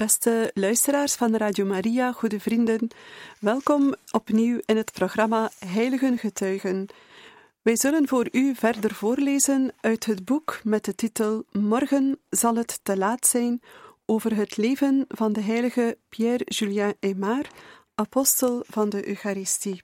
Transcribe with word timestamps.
Beste 0.00 0.50
luisteraars 0.54 1.14
van 1.14 1.36
Radio 1.36 1.64
Maria, 1.64 2.12
goede 2.12 2.40
vrienden, 2.40 2.88
welkom 3.38 3.94
opnieuw 4.10 4.60
in 4.64 4.76
het 4.76 4.92
programma 4.92 5.50
Heiligen 5.58 6.18
Getuigen. 6.18 6.86
Wij 7.62 7.76
zullen 7.76 8.08
voor 8.08 8.28
u 8.32 8.54
verder 8.54 8.94
voorlezen 8.94 9.72
uit 9.80 10.06
het 10.06 10.24
boek 10.24 10.60
met 10.64 10.84
de 10.84 10.94
titel 10.94 11.44
Morgen 11.52 12.18
zal 12.30 12.56
het 12.56 12.80
te 12.82 12.96
laat 12.96 13.26
zijn 13.26 13.60
over 14.06 14.36
het 14.36 14.56
leven 14.56 15.04
van 15.08 15.32
de 15.32 15.42
heilige 15.42 15.98
Pierre-Julien 16.08 16.94
Aymar, 17.00 17.46
apostel 17.94 18.64
van 18.66 18.88
de 18.88 19.08
Eucharistie. 19.08 19.80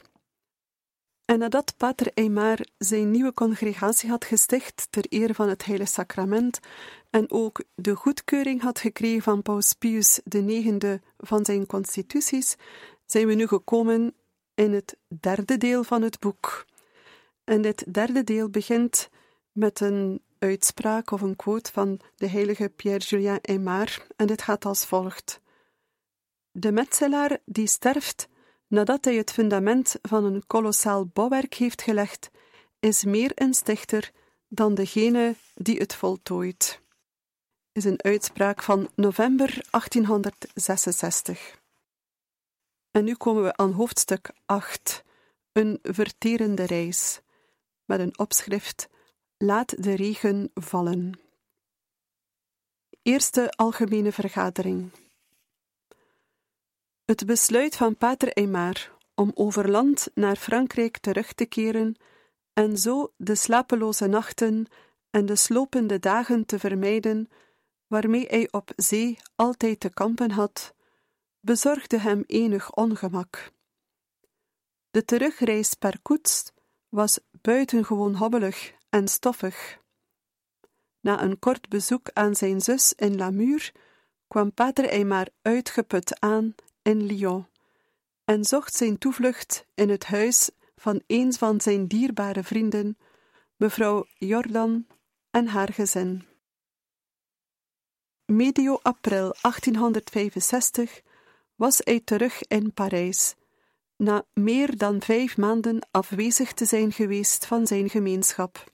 En 1.26 1.38
nadat 1.38 1.74
Pater 1.76 2.10
Aymar 2.14 2.58
zijn 2.78 3.10
nieuwe 3.10 3.32
congregatie 3.32 4.10
had 4.10 4.24
gesticht 4.24 4.86
ter 4.90 5.06
ere 5.08 5.34
van 5.34 5.48
het 5.48 5.64
Heilige 5.64 5.90
Sacrament 5.90 6.60
en 7.10 7.30
ook 7.30 7.64
de 7.74 7.94
goedkeuring 7.94 8.62
had 8.62 8.78
gekregen 8.78 9.22
van 9.22 9.42
Paus 9.42 9.72
Pius 9.72 10.20
IX 10.28 10.98
van 11.18 11.44
zijn 11.44 11.66
constituties, 11.66 12.56
zijn 13.06 13.26
we 13.26 13.34
nu 13.34 13.46
gekomen 13.46 14.14
in 14.54 14.72
het 14.72 14.96
derde 15.20 15.56
deel 15.56 15.84
van 15.84 16.02
het 16.02 16.20
boek. 16.20 16.66
En 17.44 17.62
dit 17.62 17.94
derde 17.94 18.24
deel 18.24 18.50
begint 18.50 19.08
met 19.52 19.80
een 19.80 20.22
uitspraak 20.38 21.10
of 21.10 21.20
een 21.20 21.36
quote 21.36 21.72
van 21.72 22.00
de 22.16 22.28
heilige 22.28 22.68
Pierre-Julien 22.68 23.40
Aymar, 23.42 24.06
en 24.16 24.26
dit 24.26 24.42
gaat 24.42 24.64
als 24.64 24.86
volgt: 24.86 25.40
De 26.50 26.72
metselaar 26.72 27.38
die 27.44 27.66
sterft 27.66 28.28
nadat 28.68 29.04
hij 29.04 29.14
het 29.14 29.32
fundament 29.32 29.96
van 30.02 30.24
een 30.24 30.46
kolossaal 30.46 31.06
bouwwerk 31.06 31.54
heeft 31.54 31.82
gelegd, 31.82 32.30
is 32.80 33.04
meer 33.04 33.32
een 33.34 33.54
stichter 33.54 34.10
dan 34.48 34.74
degene 34.74 35.34
die 35.54 35.78
het 35.78 35.94
voltooit. 35.94 36.80
Is 37.72 37.84
een 37.84 38.02
uitspraak 38.02 38.62
van 38.62 38.90
november 38.94 39.66
1866. 39.70 41.60
En 42.90 43.04
nu 43.04 43.14
komen 43.14 43.42
we 43.42 43.56
aan 43.56 43.72
hoofdstuk 43.72 44.30
8, 44.46 45.04
een 45.52 45.78
verterende 45.82 46.64
reis, 46.64 47.20
met 47.84 48.00
een 48.00 48.18
opschrift 48.18 48.88
Laat 49.38 49.82
de 49.82 49.94
regen 49.94 50.50
vallen. 50.54 51.20
Eerste 53.02 53.50
algemene 53.50 54.12
vergadering. 54.12 54.90
Het 57.06 57.26
besluit 57.26 57.76
van 57.76 57.96
Pater 57.96 58.32
Aymar 58.32 58.92
om 59.14 59.30
over 59.34 59.70
land 59.70 60.08
naar 60.14 60.36
Frankrijk 60.36 60.98
terug 60.98 61.32
te 61.32 61.44
keren 61.44 61.96
en 62.52 62.78
zo 62.78 63.12
de 63.16 63.34
slapeloze 63.34 64.06
nachten 64.06 64.66
en 65.10 65.26
de 65.26 65.36
slopende 65.36 65.98
dagen 65.98 66.46
te 66.46 66.58
vermijden 66.58 67.28
waarmee 67.86 68.26
hij 68.26 68.48
op 68.50 68.72
zee 68.76 69.18
altijd 69.36 69.80
te 69.80 69.88
kampen 69.88 70.30
had, 70.30 70.74
bezorgde 71.40 71.98
hem 71.98 72.24
enig 72.26 72.72
ongemak. 72.72 73.52
De 74.90 75.04
terugreis 75.04 75.74
per 75.74 75.98
koets 76.02 76.52
was 76.88 77.18
buitengewoon 77.40 78.14
hobbelig 78.14 78.72
en 78.88 79.08
stoffig. 79.08 79.78
Na 81.00 81.22
een 81.22 81.38
kort 81.38 81.68
bezoek 81.68 82.10
aan 82.12 82.34
zijn 82.34 82.60
zus 82.60 82.92
in 82.92 83.16
Lamur 83.16 83.72
kwam 84.28 84.52
Pater 84.52 84.90
Aymar 84.90 85.28
uitgeput 85.42 86.20
aan 86.20 86.54
in 86.86 87.06
Lyon 87.06 87.46
en 88.24 88.44
zocht 88.44 88.74
zijn 88.74 88.98
toevlucht 88.98 89.66
in 89.74 89.88
het 89.88 90.04
huis 90.04 90.50
van 90.76 91.02
een 91.06 91.32
van 91.32 91.60
zijn 91.60 91.86
dierbare 91.86 92.42
vrienden, 92.42 92.98
mevrouw 93.56 94.06
Jordan 94.18 94.86
en 95.30 95.46
haar 95.46 95.72
gezin. 95.72 96.24
Medio 98.24 98.78
april 98.82 99.34
1865 99.40 101.02
was 101.54 101.80
hij 101.84 102.00
terug 102.00 102.42
in 102.42 102.72
Parijs, 102.72 103.34
na 103.96 104.24
meer 104.32 104.76
dan 104.76 105.02
vijf 105.02 105.36
maanden 105.36 105.88
afwezig 105.90 106.52
te 106.52 106.64
zijn 106.64 106.92
geweest 106.92 107.46
van 107.46 107.66
zijn 107.66 107.90
gemeenschap. 107.90 108.72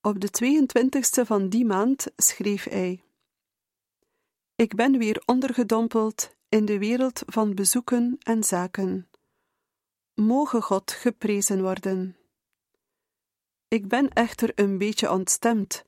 Op 0.00 0.20
de 0.20 0.28
22e 0.44 1.26
van 1.26 1.48
die 1.48 1.64
maand 1.64 2.06
schreef 2.16 2.64
hij: 2.64 3.02
Ik 4.54 4.74
ben 4.74 4.98
weer 4.98 5.22
ondergedompeld 5.26 6.36
in 6.48 6.64
de 6.64 6.78
wereld 6.78 7.22
van 7.26 7.54
bezoeken 7.54 8.16
en 8.18 8.44
zaken. 8.44 9.10
Moge 10.14 10.60
God 10.60 10.90
geprezen 10.90 11.62
worden. 11.62 12.16
Ik 13.68 13.88
ben 13.88 14.08
echter 14.08 14.52
een 14.54 14.78
beetje 14.78 15.10
ontstemd, 15.10 15.84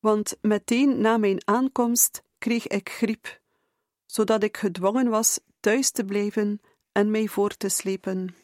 want 0.00 0.36
meteen 0.40 1.00
na 1.00 1.16
mijn 1.16 1.46
aankomst 1.46 2.22
kreeg 2.38 2.66
ik 2.66 2.88
griep, 2.88 3.40
zodat 4.06 4.42
ik 4.42 4.56
gedwongen 4.56 5.08
was 5.08 5.40
thuis 5.60 5.90
te 5.90 6.04
blijven 6.04 6.60
en 6.92 7.10
mij 7.10 7.26
voor 7.26 7.56
te 7.56 7.68
slepen. 7.68 8.34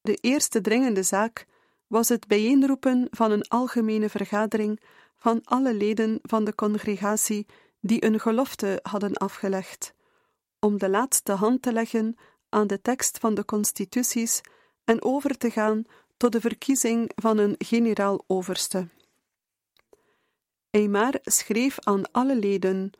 De 0.00 0.14
eerste 0.14 0.60
dringende 0.60 1.02
zaak 1.02 1.46
was 1.86 2.08
het 2.08 2.26
bijeenroepen 2.26 3.08
van 3.10 3.30
een 3.30 3.48
algemene 3.48 4.08
vergadering 4.08 4.80
van 5.16 5.40
alle 5.44 5.74
leden 5.74 6.18
van 6.22 6.44
de 6.44 6.54
congregatie 6.54 7.46
die 7.80 8.04
een 8.04 8.20
gelofte 8.20 8.78
hadden 8.82 9.14
afgelegd, 9.14 9.94
om 10.58 10.78
de 10.78 10.88
laatste 10.88 11.32
hand 11.32 11.62
te 11.62 11.72
leggen 11.72 12.16
aan 12.48 12.66
de 12.66 12.80
tekst 12.80 13.18
van 13.18 13.34
de 13.34 13.44
constituties 13.44 14.40
en 14.84 15.02
over 15.02 15.38
te 15.38 15.50
gaan 15.50 15.84
tot 16.16 16.32
de 16.32 16.40
verkiezing 16.40 17.10
van 17.14 17.38
een 17.38 17.54
generaal-overste. 17.58 18.88
Aymar 20.70 21.18
schreef 21.22 21.78
aan 21.78 22.12
alle 22.12 22.36
leden 22.36 22.90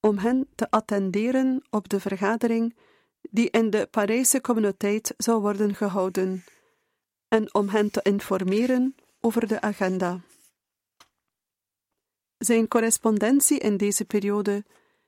om 0.00 0.18
hen 0.18 0.48
te 0.54 0.70
attenderen 0.70 1.62
op 1.70 1.88
de 1.88 2.00
vergadering 2.00 2.76
die 3.20 3.50
in 3.50 3.70
de 3.70 3.88
Parijse 3.90 4.40
communiteit 4.40 5.14
zou 5.16 5.40
worden 5.40 5.74
gehouden, 5.74 6.44
en 7.28 7.54
om 7.54 7.68
hen 7.68 7.90
te 7.90 8.00
informeren 8.02 8.94
over 9.20 9.46
de 9.46 9.60
agenda. 9.60 10.20
Zijn 12.38 12.68
correspondentie 12.68 13.58
in 13.58 13.76
deze 13.76 14.04
periode 14.04 14.64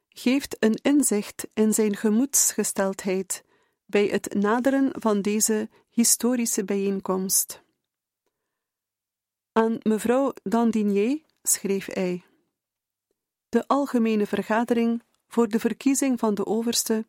geeft 0.08 0.56
een 0.58 0.78
inzicht 0.82 1.46
in 1.54 1.74
zijn 1.74 1.96
gemoedsgesteldheid 1.96 3.44
bij 3.86 4.06
het 4.06 4.34
naderen 4.34 4.90
van 4.92 5.22
deze 5.22 5.68
historische 5.90 6.64
bijeenkomst. 6.64 7.62
Aan 9.52 9.78
mevrouw 9.82 10.32
Dandinier 10.42 11.20
schreef 11.42 11.86
hij: 11.86 12.24
De 13.48 13.66
algemene 13.66 14.26
vergadering 14.26 15.02
voor 15.28 15.48
de 15.48 15.60
verkiezing 15.60 16.18
van 16.18 16.34
de 16.34 16.46
overste. 16.46 17.06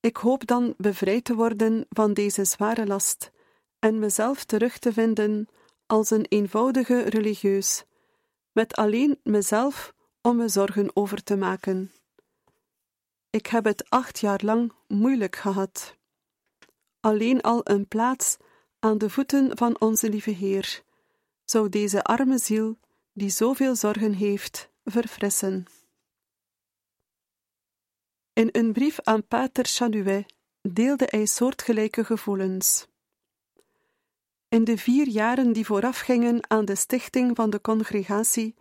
Ik 0.00 0.16
hoop 0.16 0.46
dan 0.46 0.74
bevrijd 0.76 1.24
te 1.24 1.34
worden 1.34 1.86
van 1.88 2.14
deze 2.14 2.44
zware 2.44 2.86
last 2.86 3.30
en 3.78 3.98
mezelf 3.98 4.44
terug 4.44 4.78
te 4.78 4.92
vinden 4.92 5.48
als 5.86 6.10
een 6.10 6.26
eenvoudige 6.28 7.00
religieus 7.00 7.84
met 8.52 8.74
alleen 8.74 9.20
mezelf 9.22 9.94
om 10.20 10.36
me 10.36 10.48
zorgen 10.48 10.96
over 10.96 11.22
te 11.22 11.36
maken. 11.36 11.92
Ik 13.30 13.46
heb 13.46 13.64
het 13.64 13.90
acht 13.90 14.18
jaar 14.18 14.40
lang 14.44 14.72
moeilijk 14.86 15.36
gehad. 15.36 15.96
Alleen 17.00 17.40
al 17.40 17.60
een 17.64 17.88
plaats 17.88 18.36
aan 18.78 18.98
de 18.98 19.10
voeten 19.10 19.56
van 19.56 19.80
onze 19.80 20.08
lieve 20.08 20.30
Heer 20.30 20.82
zou 21.44 21.68
deze 21.68 22.02
arme 22.02 22.38
ziel, 22.38 22.78
die 23.12 23.30
zoveel 23.30 23.76
zorgen 23.76 24.12
heeft, 24.12 24.70
verfrissen. 24.84 25.64
In 28.32 28.48
een 28.52 28.72
brief 28.72 29.00
aan 29.00 29.26
Pater 29.26 29.64
Chanuet 29.64 30.34
deelde 30.60 31.06
hij 31.08 31.26
soortgelijke 31.26 32.04
gevoelens. 32.04 32.89
In 34.50 34.64
de 34.64 34.78
vier 34.78 35.08
jaren 35.08 35.52
die 35.52 35.66
voorafgingen 35.66 36.50
aan 36.50 36.64
de 36.64 36.74
stichting 36.74 37.36
van 37.36 37.50
de 37.50 37.60
congregatie 37.60 38.54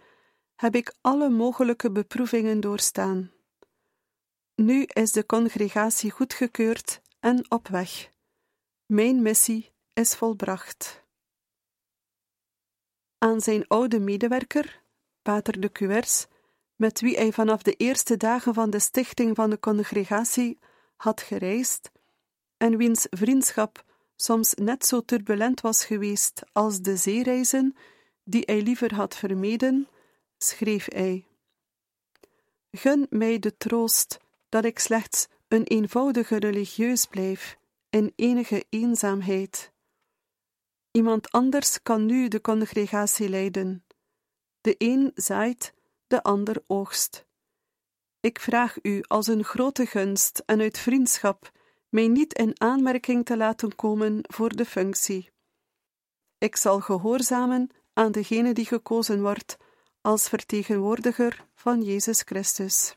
heb 0.56 0.76
ik 0.76 0.96
alle 1.02 1.30
mogelijke 1.30 1.92
beproevingen 1.92 2.60
doorstaan. 2.60 3.32
Nu 4.56 4.84
is 4.84 5.12
de 5.12 5.26
congregatie 5.26 6.12
goedgekeurd 6.12 7.02
en 7.20 7.52
op 7.52 7.68
weg. 7.68 8.12
Mijn 8.86 9.22
missie 9.22 9.72
is 9.94 10.16
volbracht. 10.16 11.04
aan 13.18 13.42
zijn 13.42 13.68
oude 13.68 14.00
medewerker, 14.00 14.82
Pater 15.22 15.60
de 15.60 15.72
Cuers, 15.72 16.28
met 16.76 17.00
wie 17.02 17.16
hij 17.16 17.32
vanaf 17.32 17.62
de 17.62 17.74
eerste 17.74 18.18
dagen 18.18 18.54
van 18.54 18.70
de 18.70 18.80
stichting 18.80 19.36
van 19.36 19.50
de 19.50 19.60
congregatie 19.60 20.60
had 20.96 21.22
gereisd, 21.22 21.92
en 22.58 22.78
wiens 22.78 23.08
vriendschap 23.10 23.88
soms 24.22 24.54
net 24.54 24.86
zo 24.86 25.02
turbulent 25.02 25.62
was 25.62 25.86
geweest 25.86 26.42
als 26.52 26.82
de 26.82 26.96
zeereizen 26.96 27.76
die 28.24 28.44
hij 28.46 28.62
liever 28.62 28.96
had 28.96 29.16
vermeden, 29.16 29.88
schreef 30.38 30.86
hij: 30.92 31.26
Gun 32.72 33.08
mij 33.10 33.40
de 33.40 33.58
troost 33.58 34.20
dat 34.50 34.66
ik 34.66 34.80
slechts 34.80 35.28
een 35.48 35.64
eenvoudige 35.64 36.40
religieus 36.40 37.06
blijf 37.06 37.58
in 37.90 38.14
enige 38.16 38.66
eenzaamheid. 38.70 39.72
Iemand 40.92 41.32
anders 41.32 41.82
kan 41.82 42.06
nu 42.06 42.28
de 42.28 42.42
congregatie 42.42 43.30
leiden. 43.30 43.86
De 44.62 44.76
een 44.78 45.12
zaait, 45.16 45.74
de 46.08 46.24
ander 46.24 46.64
oogst. 46.68 47.26
Ik 48.20 48.40
vraag 48.40 48.78
u 48.82 49.02
als 49.08 49.28
een 49.28 49.44
grote 49.44 49.86
gunst 49.86 50.44
en 50.46 50.62
uit 50.62 50.78
vriendschap 50.78 51.52
mij 51.90 52.08
niet 52.08 52.34
in 52.34 52.62
aanmerking 52.62 53.26
te 53.26 53.38
laten 53.38 53.76
komen 53.76 54.20
voor 54.22 54.56
de 54.56 54.66
functie. 54.66 55.30
Ik 56.38 56.56
zal 56.56 56.80
gehoorzamen 56.80 57.70
aan 57.94 58.12
degene 58.12 58.54
die 58.54 58.66
gekozen 58.66 59.22
wordt 59.22 59.58
als 60.02 60.30
vertegenwoordiger 60.30 61.46
van 61.56 61.82
Jezus 61.82 62.22
Christus. 62.22 62.94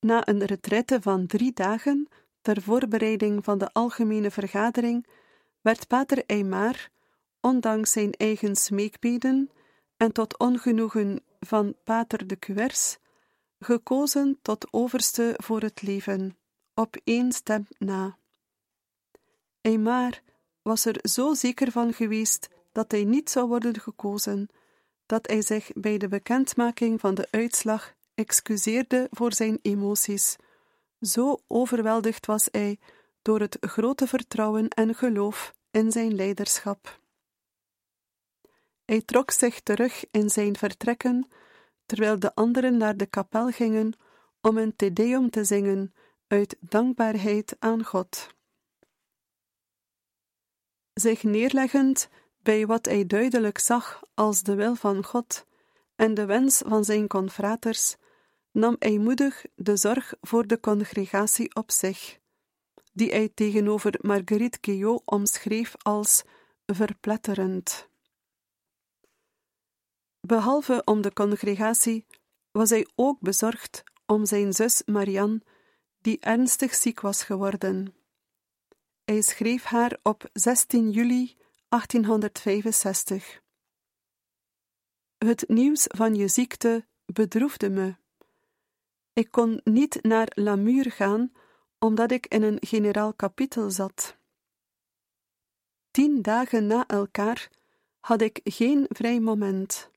Na 0.00 0.28
een 0.28 0.44
retraite 0.44 1.02
van 1.02 1.26
drie 1.26 1.52
dagen 1.52 2.08
ter 2.40 2.62
voorbereiding 2.62 3.44
van 3.44 3.58
de 3.58 3.72
algemene 3.72 4.30
vergadering 4.30 5.06
werd 5.60 5.86
Pater 5.86 6.24
Eymar, 6.26 6.88
ondanks 7.40 7.92
zijn 7.92 8.12
eigen 8.12 8.56
smeekbeden 8.56 9.50
en 9.96 10.12
tot 10.12 10.38
ongenoegen 10.38 11.24
van 11.40 11.74
Pater 11.84 12.26
de 12.26 12.38
Cuers, 12.38 12.98
gekozen 13.58 14.38
tot 14.42 14.72
overste 14.72 15.34
voor 15.36 15.60
het 15.60 15.82
leven, 15.82 16.38
op 16.74 16.96
één 17.04 17.32
stem 17.32 17.66
na. 17.78 18.18
Eymar 19.60 20.20
was 20.62 20.84
er 20.84 20.98
zo 21.02 21.34
zeker 21.34 21.70
van 21.70 21.92
geweest 21.92 22.48
dat 22.72 22.90
hij 22.90 23.04
niet 23.04 23.30
zou 23.30 23.48
worden 23.48 23.80
gekozen, 23.80 24.48
dat 25.06 25.26
hij 25.26 25.42
zich 25.42 25.70
bij 25.74 25.98
de 25.98 26.08
bekendmaking 26.08 27.00
van 27.00 27.14
de 27.14 27.28
uitslag 27.30 27.94
excuseerde 28.14 29.08
voor 29.10 29.32
zijn 29.32 29.58
emoties. 29.62 30.36
Zo 31.00 31.38
overweldigd 31.46 32.26
was 32.26 32.48
hij 32.50 32.78
door 33.22 33.40
het 33.40 33.56
grote 33.60 34.06
vertrouwen 34.06 34.68
en 34.68 34.94
geloof 34.94 35.54
in 35.70 35.92
zijn 35.92 36.14
leiderschap. 36.14 37.00
Hij 38.84 39.02
trok 39.02 39.30
zich 39.30 39.60
terug 39.60 40.04
in 40.10 40.30
zijn 40.30 40.56
vertrekken, 40.56 41.28
terwijl 41.86 42.18
de 42.18 42.34
anderen 42.34 42.76
naar 42.76 42.96
de 42.96 43.06
kapel 43.06 43.50
gingen 43.50 43.92
om 44.40 44.56
een 44.56 44.76
Te 44.76 44.92
Deum 44.92 45.30
te 45.30 45.44
zingen 45.44 45.94
uit 46.26 46.56
dankbaarheid 46.60 47.56
aan 47.58 47.84
God. 47.84 48.34
Zich 50.92 51.22
neerleggend 51.22 52.08
bij 52.42 52.66
wat 52.66 52.84
hij 52.84 53.06
duidelijk 53.06 53.58
zag 53.58 54.02
als 54.14 54.42
de 54.42 54.54
wil 54.54 54.74
van 54.74 55.04
God 55.04 55.46
en 55.96 56.14
de 56.14 56.24
wens 56.24 56.62
van 56.66 56.84
zijn 56.84 57.06
confraters, 57.06 57.96
nam 58.50 58.76
hij 58.78 58.98
moedig 58.98 59.44
de 59.54 59.76
zorg 59.76 60.14
voor 60.20 60.46
de 60.46 60.60
congregatie 60.60 61.54
op 61.54 61.70
zich, 61.70 62.18
die 62.92 63.10
hij 63.10 63.28
tegenover 63.34 63.98
Marguerite 64.00 64.58
Guillot 64.60 65.02
omschreef 65.04 65.74
als 65.82 66.24
verpletterend. 66.66 67.88
Behalve 70.26 70.82
om 70.84 71.02
de 71.02 71.12
congregatie 71.12 72.06
was 72.50 72.70
hij 72.70 72.86
ook 72.94 73.20
bezorgd 73.20 73.84
om 74.06 74.24
zijn 74.26 74.52
zus 74.52 74.82
Marianne, 74.86 75.42
die 75.98 76.20
ernstig 76.20 76.74
ziek 76.74 77.00
was 77.00 77.22
geworden. 77.22 77.94
Hij 79.04 79.22
schreef 79.22 79.62
haar 79.62 79.98
op 80.02 80.28
16 80.32 80.90
juli 80.90 81.36
1865. 81.68 83.40
Het 85.18 85.48
nieuws 85.48 85.84
van 85.88 86.14
je 86.14 86.28
ziekte 86.28 86.86
bedroefde 87.04 87.70
me. 87.70 87.96
Ik 89.12 89.30
kon 89.30 89.60
niet 89.64 90.02
naar 90.02 90.28
Lamur 90.34 90.90
gaan, 90.90 91.32
omdat 91.78 92.10
ik 92.10 92.26
in 92.26 92.42
een 92.42 92.58
generaal 92.60 93.14
kapitel 93.14 93.70
zat. 93.70 94.16
Tien 95.90 96.22
dagen 96.22 96.66
na 96.66 96.86
elkaar 96.86 97.50
had 98.00 98.20
ik 98.20 98.40
geen 98.44 98.86
vrij 98.88 99.20
moment. 99.20 99.94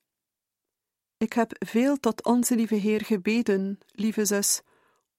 Ik 1.20 1.34
heb 1.34 1.52
veel 1.60 1.98
tot 1.98 2.26
onze 2.26 2.56
lieve 2.56 2.76
Heer 2.76 3.06
gebeden, 3.06 3.80
lieve 3.92 4.26
zus, 4.26 4.62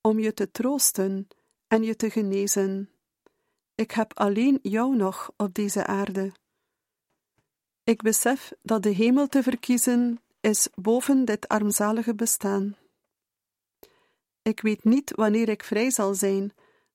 om 0.00 0.18
je 0.18 0.34
te 0.34 0.50
troosten 0.50 1.28
en 1.68 1.82
je 1.82 1.96
te 1.96 2.10
genezen. 2.10 2.90
Ik 3.74 3.90
heb 3.90 4.18
alleen 4.18 4.58
jou 4.62 4.96
nog 4.96 5.30
op 5.36 5.54
deze 5.54 5.86
aarde. 5.86 6.32
Ik 7.84 8.02
besef 8.02 8.52
dat 8.62 8.82
de 8.82 8.88
hemel 8.88 9.26
te 9.26 9.42
verkiezen 9.42 10.20
is 10.40 10.68
boven 10.74 11.24
dit 11.24 11.48
armzalige 11.48 12.14
bestaan. 12.14 12.76
Ik 14.42 14.60
weet 14.60 14.84
niet 14.84 15.12
wanneer 15.14 15.48
ik 15.48 15.64
vrij 15.64 15.90
zal 15.90 16.14
zijn, 16.14 16.52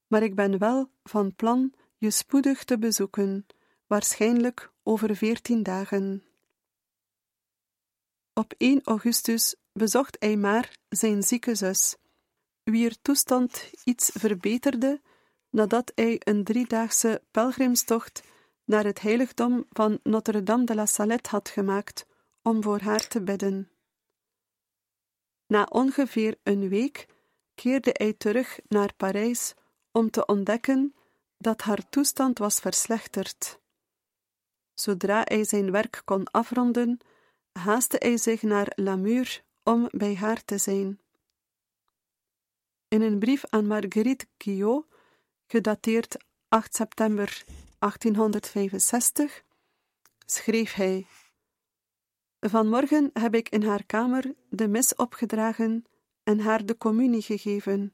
maar 0.08 0.24
ik 0.24 0.36
ben 0.36 0.58
wel 0.58 0.90
van 1.04 1.36
plan 1.36 1.74
je 1.98 2.12
spoedig 2.12 2.64
te 2.64 2.78
bezoeken, 2.78 3.46
waarschijnlijk 3.88 4.72
over 4.84 5.16
veertien 5.16 5.64
dagen. 5.64 6.24
Op 8.38 8.54
1 8.58 8.82
augustus 8.84 9.56
bezocht 9.74 10.16
hij 10.20 10.38
maar 10.38 10.78
zijn 10.90 11.24
zieke 11.24 11.56
zus, 11.56 11.96
wier 12.64 12.96
toestand 13.02 13.72
iets 13.84 14.12
verbeterde 14.14 15.02
nadat 15.50 15.92
hij 15.96 16.22
een 16.24 16.44
driedaagse 16.44 17.22
pelgrimstocht 17.32 18.24
naar 18.64 18.84
het 18.84 19.02
heiligdom 19.02 19.66
van 19.70 20.00
Notre-Dame 20.04 20.64
de 20.64 20.76
la 20.76 20.86
Salette 20.86 21.30
had 21.30 21.50
gemaakt 21.50 22.06
om 22.42 22.64
voor 22.64 22.80
haar 22.80 23.08
te 23.08 23.22
bidden. 23.22 23.70
Na 25.48 25.64
ongeveer 25.64 26.38
een 26.44 26.70
week 26.70 27.08
keerde 27.54 27.90
hij 27.94 28.14
terug 28.14 28.60
naar 28.68 28.94
Parijs 28.98 29.54
om 29.92 30.10
te 30.10 30.26
ontdekken 30.26 30.96
dat 31.38 31.62
haar 31.62 31.90
toestand 31.90 32.38
was 32.38 32.60
verslechterd. 32.60 33.60
Zodra 34.74 35.22
hij 35.24 35.44
zijn 35.44 35.72
werk 35.72 36.02
kon 36.06 36.24
afronden, 36.32 37.00
haastte 37.60 37.96
hij 38.00 38.18
zich 38.18 38.42
naar 38.42 38.72
Lamur 38.76 39.44
om 39.64 39.88
bij 39.92 40.16
haar 40.16 40.46
te 40.46 40.58
zijn. 40.58 41.00
In 42.88 43.02
een 43.02 43.20
brief 43.20 43.46
aan 43.50 43.68
Marguerite 43.68 44.26
Guillot, 44.38 44.86
gedateerd 45.48 46.18
8 46.48 46.76
september 46.76 47.44
1865, 47.80 49.44
schreef 50.26 50.74
hij: 50.74 51.08
Vanmorgen 52.40 53.10
heb 53.14 53.36
ik 53.36 53.50
in 53.50 53.64
haar 53.64 53.86
kamer 53.86 54.34
de 54.50 54.68
mis 54.68 54.96
opgedragen 54.96 55.86
en 56.24 56.40
haar 56.40 56.66
de 56.66 56.78
communie 56.78 57.22
gegeven. 57.22 57.94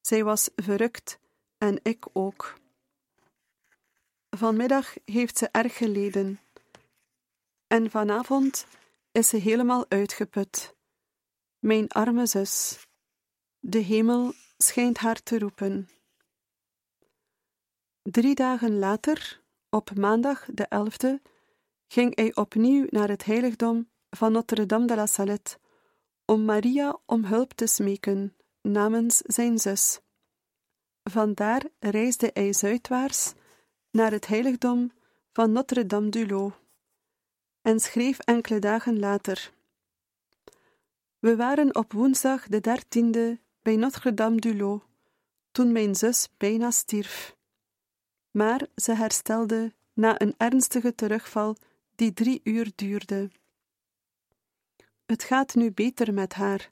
Zij 0.00 0.24
was 0.24 0.50
verrukt 0.56 1.18
en 1.58 1.80
ik 1.82 2.06
ook. 2.12 2.60
Vanmiddag 4.30 4.94
heeft 5.04 5.38
ze 5.38 5.48
erg 5.48 5.76
geleden. 5.76 6.40
En 7.72 7.90
vanavond 7.90 8.66
is 9.12 9.28
ze 9.28 9.36
helemaal 9.36 9.84
uitgeput. 9.88 10.76
Mijn 11.58 11.88
arme 11.88 12.26
zus. 12.26 12.86
De 13.58 13.78
hemel 13.78 14.32
schijnt 14.56 14.98
haar 14.98 15.22
te 15.22 15.38
roepen. 15.38 15.88
Drie 18.02 18.34
dagen 18.34 18.78
later, 18.78 19.42
op 19.70 19.94
maandag 19.94 20.44
de 20.44 20.64
elfde, 20.64 21.20
ging 21.86 22.16
hij 22.16 22.34
opnieuw 22.34 22.86
naar 22.88 23.08
het 23.08 23.24
heiligdom 23.24 23.90
van 24.10 24.32
Notre-Dame 24.32 24.86
de 24.86 24.94
la 24.94 25.06
Salette 25.06 25.58
om 26.24 26.44
Maria 26.44 26.98
om 27.06 27.24
hulp 27.24 27.52
te 27.52 27.66
smeken 27.66 28.36
namens 28.62 29.16
zijn 29.16 29.58
zus. 29.58 30.00
Vandaar 31.02 31.62
reisde 31.78 32.30
hij 32.32 32.52
zuidwaarts 32.52 33.32
naar 33.90 34.10
het 34.10 34.26
heiligdom 34.26 34.92
van 35.32 35.52
Notre-Dame 35.52 36.08
du 36.08 36.26
Lot 36.26 36.61
en 37.62 37.80
schreef 37.80 38.18
enkele 38.18 38.58
dagen 38.58 38.98
later: 38.98 39.52
We 41.18 41.36
waren 41.36 41.74
op 41.74 41.92
woensdag 41.92 42.46
de 42.46 42.60
dertiende 42.60 43.38
bij 43.62 43.76
Notre-Dame 43.76 44.40
du 44.40 44.56
Lot, 44.56 44.82
toen 45.52 45.72
mijn 45.72 45.94
zus 45.94 46.28
bijna 46.36 46.70
stierf. 46.70 47.36
Maar 48.30 48.66
ze 48.76 48.92
herstelde 48.92 49.72
na 49.92 50.20
een 50.20 50.34
ernstige 50.36 50.94
terugval 50.94 51.56
die 51.94 52.12
drie 52.12 52.40
uur 52.44 52.72
duurde. 52.74 53.30
Het 55.06 55.24
gaat 55.24 55.54
nu 55.54 55.72
beter 55.72 56.14
met 56.14 56.34
haar. 56.34 56.70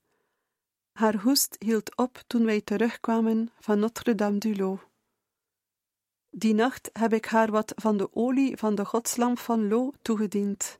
Haar 0.92 1.16
hoest 1.16 1.56
hield 1.58 1.96
op 1.96 2.22
toen 2.26 2.44
wij 2.44 2.60
terugkwamen 2.60 3.50
van 3.58 3.78
Notre-Dame 3.78 4.38
du 4.38 4.56
Lot. 4.56 4.80
Die 6.30 6.54
nacht 6.54 6.90
heb 6.92 7.12
ik 7.12 7.24
haar 7.24 7.50
wat 7.50 7.72
van 7.76 7.96
de 7.96 8.14
olie 8.14 8.56
van 8.56 8.74
de 8.74 8.84
godslamp 8.84 9.38
van 9.38 9.68
Lo 9.68 9.92
toegediend. 10.02 10.79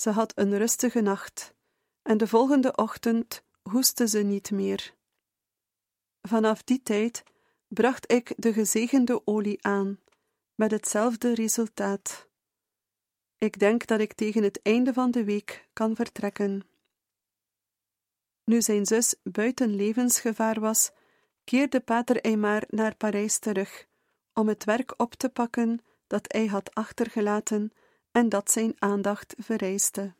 Ze 0.00 0.10
had 0.10 0.32
een 0.34 0.58
rustige 0.58 1.00
nacht, 1.00 1.54
en 2.02 2.18
de 2.18 2.26
volgende 2.26 2.76
ochtend 2.76 3.42
hoestte 3.62 4.08
ze 4.08 4.18
niet 4.18 4.50
meer. 4.50 4.94
Vanaf 6.22 6.62
die 6.62 6.82
tijd 6.82 7.22
bracht 7.68 8.12
ik 8.12 8.32
de 8.36 8.52
gezegende 8.52 9.26
olie 9.26 9.64
aan, 9.64 10.00
met 10.54 10.70
hetzelfde 10.70 11.34
resultaat. 11.34 12.28
Ik 13.38 13.58
denk 13.58 13.86
dat 13.86 14.00
ik 14.00 14.12
tegen 14.12 14.42
het 14.42 14.62
einde 14.62 14.92
van 14.92 15.10
de 15.10 15.24
week 15.24 15.68
kan 15.72 15.94
vertrekken. 15.96 16.62
Nu 18.44 18.62
zijn 18.62 18.86
zus 18.86 19.14
buiten 19.22 19.74
levensgevaar 19.74 20.60
was, 20.60 20.90
keerde 21.44 21.80
pater 21.80 22.20
Eymar 22.20 22.64
naar 22.68 22.96
Parijs 22.96 23.38
terug, 23.38 23.86
om 24.32 24.48
het 24.48 24.64
werk 24.64 24.94
op 24.96 25.14
te 25.14 25.28
pakken 25.28 25.84
dat 26.06 26.32
hij 26.32 26.46
had 26.46 26.74
achtergelaten 26.74 27.72
en 28.12 28.28
dat 28.28 28.50
zijn 28.50 28.74
aandacht 28.78 29.34
vereiste. 29.38 30.12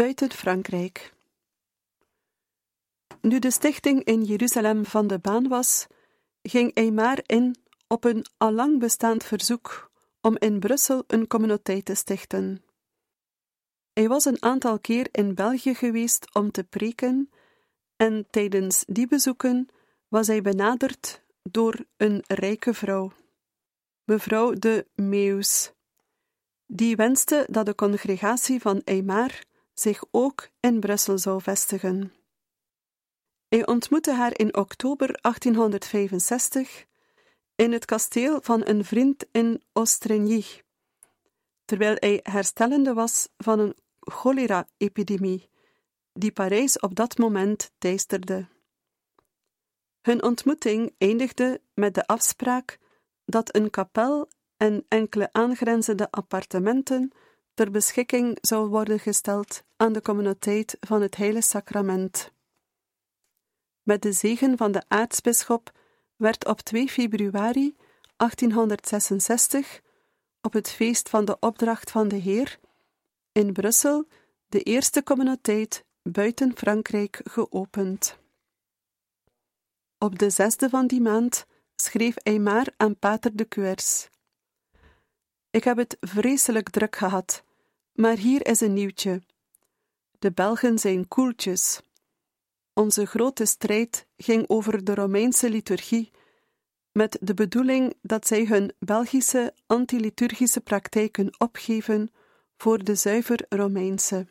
Buiten 0.00 0.30
Frankrijk. 0.30 1.12
Nu 3.20 3.38
de 3.38 3.50
stichting 3.50 4.04
in 4.04 4.24
Jeruzalem 4.24 4.84
van 4.84 5.06
de 5.06 5.18
baan 5.18 5.48
was, 5.48 5.86
ging 6.42 6.74
Eymar 6.74 7.18
in 7.26 7.56
op 7.88 8.04
een 8.04 8.24
allang 8.36 8.78
bestaand 8.78 9.24
verzoek 9.24 9.90
om 10.20 10.36
in 10.38 10.60
Brussel 10.60 11.04
een 11.06 11.26
communiteit 11.26 11.84
te 11.84 11.94
stichten. 11.94 12.64
Hij 13.92 14.08
was 14.08 14.24
een 14.24 14.42
aantal 14.42 14.78
keer 14.78 15.08
in 15.10 15.34
België 15.34 15.74
geweest 15.74 16.34
om 16.34 16.50
te 16.50 16.64
preken, 16.64 17.30
en 17.96 18.26
tijdens 18.30 18.84
die 18.86 19.06
bezoeken 19.06 19.68
was 20.08 20.26
hij 20.26 20.42
benaderd 20.42 21.22
door 21.42 21.84
een 21.96 22.24
rijke 22.26 22.74
vrouw, 22.74 23.12
mevrouw 24.04 24.52
de 24.52 24.86
Meus, 24.94 25.72
die 26.66 26.96
wenste 26.96 27.46
dat 27.50 27.66
de 27.66 27.74
congregatie 27.74 28.60
van 28.60 28.80
Eymar 28.84 29.48
zich 29.74 30.04
ook 30.10 30.48
in 30.60 30.80
Brussel 30.80 31.18
zou 31.18 31.42
vestigen. 31.42 32.12
Hij 33.48 33.66
ontmoette 33.66 34.12
haar 34.12 34.38
in 34.38 34.56
oktober 34.56 35.18
1865 35.20 36.86
in 37.54 37.72
het 37.72 37.84
kasteel 37.84 38.40
van 38.42 38.62
een 38.64 38.84
vriend 38.84 39.26
in 39.32 39.62
Ostrigny, 39.72 40.44
terwijl 41.64 41.96
hij 41.98 42.20
herstellende 42.22 42.94
was 42.94 43.28
van 43.36 43.58
een 43.58 43.76
cholera-epidemie 44.00 45.50
die 46.12 46.32
Parijs 46.32 46.78
op 46.78 46.94
dat 46.94 47.18
moment 47.18 47.72
teisterde. 47.78 48.46
Hun 50.00 50.22
ontmoeting 50.22 50.94
eindigde 50.98 51.60
met 51.74 51.94
de 51.94 52.06
afspraak 52.06 52.78
dat 53.24 53.54
een 53.54 53.70
kapel 53.70 54.28
en 54.56 54.84
enkele 54.88 55.32
aangrenzende 55.32 56.10
appartementen 56.10 57.12
ter 57.60 57.70
beschikking 57.70 58.38
zou 58.40 58.68
worden 58.68 58.98
gesteld 58.98 59.62
aan 59.76 59.92
de 59.92 60.02
communiteit 60.02 60.76
van 60.80 61.02
het 61.02 61.16
Heilige 61.16 61.46
Sacrament. 61.46 62.32
Met 63.82 64.02
de 64.02 64.12
zegen 64.12 64.56
van 64.56 64.72
de 64.72 64.82
aartsbisschop 64.88 65.72
werd 66.16 66.46
op 66.46 66.60
2 66.60 66.88
februari 66.88 67.76
1866, 68.16 69.80
op 70.40 70.52
het 70.52 70.70
feest 70.70 71.08
van 71.08 71.24
de 71.24 71.36
opdracht 71.40 71.90
van 71.90 72.08
de 72.08 72.16
Heer, 72.16 72.58
in 73.32 73.52
Brussel 73.52 74.06
de 74.48 74.62
eerste 74.62 75.02
communiteit 75.02 75.84
buiten 76.02 76.56
Frankrijk 76.56 77.20
geopend. 77.24 78.18
Op 79.98 80.18
de 80.18 80.30
zesde 80.30 80.68
van 80.68 80.86
die 80.86 81.00
maand 81.00 81.46
schreef 81.76 82.16
Aymar 82.22 82.66
aan 82.76 82.98
Pater 82.98 83.36
de 83.36 83.48
Cuers. 83.48 84.08
Ik 85.50 85.64
heb 85.64 85.76
het 85.76 85.96
vreselijk 86.00 86.70
druk 86.70 86.96
gehad, 86.96 87.42
maar 88.00 88.16
hier 88.16 88.46
is 88.46 88.60
een 88.60 88.72
nieuwtje. 88.72 89.22
De 90.18 90.32
Belgen 90.32 90.78
zijn 90.78 91.08
koeltjes. 91.08 91.80
Onze 92.72 93.06
grote 93.06 93.44
strijd 93.44 94.06
ging 94.16 94.48
over 94.48 94.84
de 94.84 94.94
Romeinse 94.94 95.50
liturgie, 95.50 96.10
met 96.92 97.18
de 97.20 97.34
bedoeling 97.34 97.94
dat 98.02 98.26
zij 98.26 98.44
hun 98.44 98.72
Belgische 98.78 99.54
antiliturgische 99.66 100.60
praktijken 100.60 101.34
opgeven 101.38 102.10
voor 102.56 102.84
de 102.84 102.94
zuiver 102.94 103.46
Romeinse. 103.48 104.26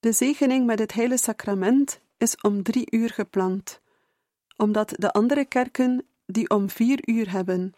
De 0.00 0.12
zegening 0.12 0.66
met 0.66 0.78
het 0.78 0.92
Heilige 0.92 1.22
Sacrament 1.22 2.00
is 2.16 2.36
om 2.36 2.62
drie 2.62 2.86
uur 2.90 3.10
gepland, 3.10 3.80
omdat 4.56 4.94
de 4.96 5.12
andere 5.12 5.44
kerken 5.44 6.06
die 6.26 6.50
om 6.50 6.70
vier 6.70 7.08
uur 7.08 7.30
hebben 7.30 7.74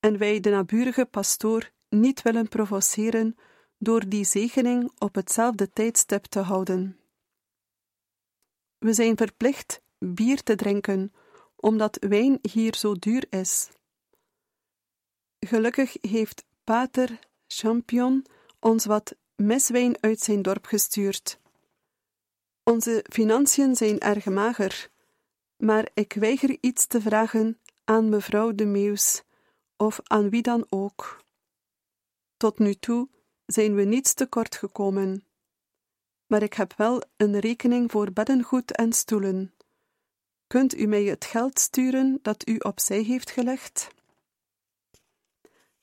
en 0.00 0.18
wij 0.18 0.40
de 0.40 0.50
naburige 0.50 1.04
pastoor 1.04 1.70
niet 1.88 2.22
willen 2.22 2.48
provoceren 2.48 3.36
door 3.78 4.08
die 4.08 4.24
zegening 4.24 4.92
op 4.98 5.14
hetzelfde 5.14 5.70
tijdstip 5.70 6.24
te 6.24 6.40
houden. 6.40 6.98
we 8.78 8.92
zijn 8.92 9.16
verplicht 9.16 9.80
bier 9.98 10.42
te 10.42 10.54
drinken, 10.54 11.12
omdat 11.56 11.96
wijn 12.00 12.38
hier 12.42 12.74
zo 12.74 12.94
duur 12.94 13.26
is. 13.30 13.68
Gelukkig 15.38 15.96
heeft 16.00 16.44
Pater 16.64 17.18
Champion 17.46 18.26
ons 18.60 18.84
wat 18.84 19.16
meswijn 19.36 20.02
uit 20.02 20.20
zijn 20.20 20.42
dorp 20.42 20.66
gestuurd. 20.66 21.38
Onze 22.62 23.04
financiën 23.08 23.76
zijn 23.76 23.98
erg 23.98 24.24
mager, 24.24 24.90
maar 25.56 25.88
ik 25.94 26.12
weiger 26.12 26.56
iets 26.60 26.86
te 26.86 27.00
vragen 27.00 27.60
aan 27.84 28.08
mevrouw 28.08 28.54
de 28.54 28.64
Meus 28.64 29.22
of 29.76 30.00
aan 30.02 30.30
wie 30.30 30.42
dan 30.42 30.66
ook. 30.68 31.24
Tot 32.36 32.58
nu 32.58 32.74
toe 32.74 33.08
zijn 33.46 33.74
we 33.74 33.82
niets 33.82 34.14
tekort 34.14 34.56
gekomen, 34.56 35.24
maar 36.26 36.42
ik 36.42 36.52
heb 36.52 36.74
wel 36.76 37.02
een 37.16 37.38
rekening 37.38 37.90
voor 37.90 38.12
beddengoed 38.12 38.72
en 38.72 38.92
stoelen. 38.92 39.54
Kunt 40.46 40.78
u 40.78 40.86
mij 40.86 41.04
het 41.04 41.24
geld 41.24 41.58
sturen 41.58 42.18
dat 42.22 42.48
u 42.48 42.56
opzij 42.56 43.02
heeft 43.02 43.30
gelegd? 43.30 43.88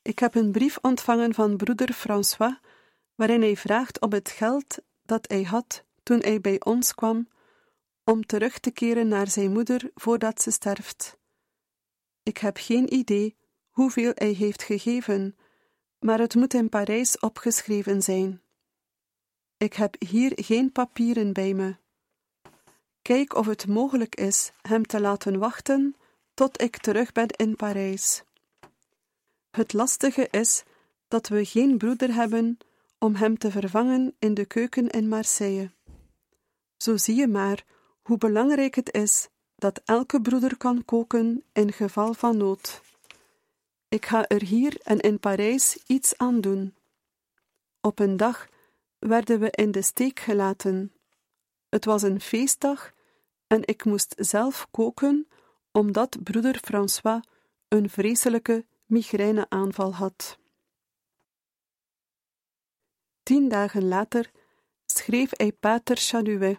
Ik 0.02 0.18
heb 0.18 0.34
een 0.34 0.52
brief 0.52 0.78
ontvangen 0.80 1.34
van 1.34 1.56
broeder 1.56 1.92
François, 1.92 2.60
waarin 3.14 3.40
hij 3.40 3.56
vraagt 3.56 4.00
om 4.00 4.12
het 4.12 4.28
geld 4.28 4.78
dat 5.02 5.28
hij 5.28 5.42
had 5.42 5.84
toen 6.02 6.18
hij 6.18 6.40
bij 6.40 6.60
ons 6.64 6.94
kwam, 6.94 7.28
om 8.04 8.26
terug 8.26 8.58
te 8.58 8.70
keren 8.70 9.08
naar 9.08 9.28
zijn 9.28 9.52
moeder 9.52 9.90
voordat 9.94 10.42
ze 10.42 10.50
sterft. 10.50 11.18
Ik 12.22 12.38
heb 12.38 12.56
geen 12.56 12.94
idee 12.94 13.36
hoeveel 13.70 14.12
hij 14.14 14.32
heeft 14.32 14.62
gegeven, 14.62 15.36
maar 16.04 16.18
het 16.18 16.34
moet 16.34 16.54
in 16.54 16.68
Parijs 16.68 17.18
opgeschreven 17.18 18.02
zijn. 18.02 18.40
Ik 19.56 19.72
heb 19.74 19.96
hier 19.98 20.32
geen 20.34 20.72
papieren 20.72 21.32
bij 21.32 21.54
me. 21.54 21.76
Kijk 23.02 23.34
of 23.34 23.46
het 23.46 23.66
mogelijk 23.66 24.14
is 24.14 24.52
hem 24.62 24.86
te 24.86 25.00
laten 25.00 25.38
wachten 25.38 25.96
tot 26.34 26.62
ik 26.62 26.76
terug 26.76 27.12
ben 27.12 27.28
in 27.28 27.56
Parijs. 27.56 28.22
Het 29.50 29.72
lastige 29.72 30.28
is 30.30 30.62
dat 31.08 31.28
we 31.28 31.44
geen 31.44 31.78
broeder 31.78 32.14
hebben 32.14 32.58
om 32.98 33.14
hem 33.14 33.38
te 33.38 33.50
vervangen 33.50 34.14
in 34.18 34.34
de 34.34 34.44
keuken 34.44 34.88
in 34.88 35.08
Marseille. 35.08 35.70
Zo 36.76 36.96
zie 36.96 37.16
je 37.16 37.28
maar 37.28 37.64
hoe 38.02 38.18
belangrijk 38.18 38.74
het 38.74 38.92
is 38.92 39.28
dat 39.56 39.80
elke 39.84 40.20
broeder 40.20 40.56
kan 40.56 40.84
koken 40.84 41.44
in 41.52 41.72
geval 41.72 42.14
van 42.14 42.36
nood. 42.36 42.82
Ik 43.94 44.06
ga 44.06 44.26
er 44.26 44.42
hier 44.42 44.80
en 44.82 45.00
in 45.00 45.20
Parijs 45.20 45.82
iets 45.86 46.16
aan 46.16 46.40
doen. 46.40 46.74
Op 47.80 47.98
een 47.98 48.16
dag 48.16 48.48
werden 48.98 49.40
we 49.40 49.50
in 49.50 49.70
de 49.70 49.82
steek 49.82 50.20
gelaten. 50.20 50.92
Het 51.68 51.84
was 51.84 52.02
een 52.02 52.20
feestdag 52.20 52.92
en 53.46 53.66
ik 53.66 53.84
moest 53.84 54.14
zelf 54.18 54.66
koken 54.70 55.28
omdat 55.72 56.22
broeder 56.22 56.58
François 56.58 57.24
een 57.68 57.90
vreselijke 57.90 58.66
migraineaanval 58.86 59.94
had. 59.94 60.38
Tien 63.22 63.48
dagen 63.48 63.88
later 63.88 64.30
schreef 64.86 65.30
hij 65.32 65.52
Pater 65.52 65.96
Chaluet, 65.96 66.58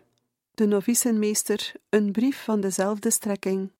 de 0.51 0.65
novicenmeester, 0.65 1.71
een 1.89 2.11
brief 2.11 2.43
van 2.43 2.61
dezelfde 2.61 3.09
strekking. 3.09 3.71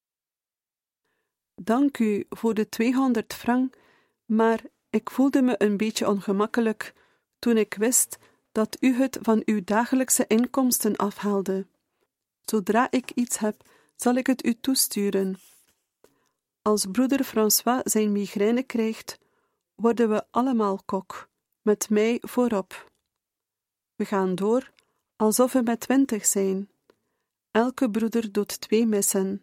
Dank 1.56 1.98
u 1.98 2.26
voor 2.30 2.54
de 2.54 2.70
200 2.70 3.34
frank, 3.34 3.78
maar 4.26 4.62
ik 4.90 5.10
voelde 5.10 5.42
me 5.42 5.56
een 5.58 5.78
beetje 5.78 6.08
ongemakkelijk 6.08 6.94
toen 7.40 7.58
ik 7.58 7.74
wist 7.74 8.18
dat 8.52 8.78
u 8.80 8.94
het 8.94 9.18
van 9.22 9.42
uw 9.46 9.64
dagelijkse 9.64 10.28
inkomsten 10.28 10.96
afhaalde. 10.96 11.68
Zodra 12.42 12.92
ik 12.92 13.12
iets 13.12 13.38
heb, 13.38 13.62
zal 13.96 14.16
ik 14.16 14.28
het 14.28 14.46
u 14.46 14.60
toesturen. 14.60 15.36
Als 16.62 16.86
broeder 16.92 17.24
François 17.24 17.82
zijn 17.84 18.12
migraine 18.12 18.64
krijgt, 18.64 19.20
worden 19.76 20.10
we 20.10 20.26
allemaal 20.32 20.82
kok, 20.86 21.30
met 21.62 21.90
mij 21.90 22.18
voorop. 22.22 22.92
We 23.96 24.06
gaan 24.06 24.36
door 24.36 24.72
alsof 25.16 25.54
we 25.54 25.62
met 25.62 25.80
twintig 25.80 26.26
zijn. 26.26 26.70
Elke 27.52 27.90
broeder 27.90 28.32
doet 28.32 28.62
twee 28.62 28.86
missen. 28.86 29.42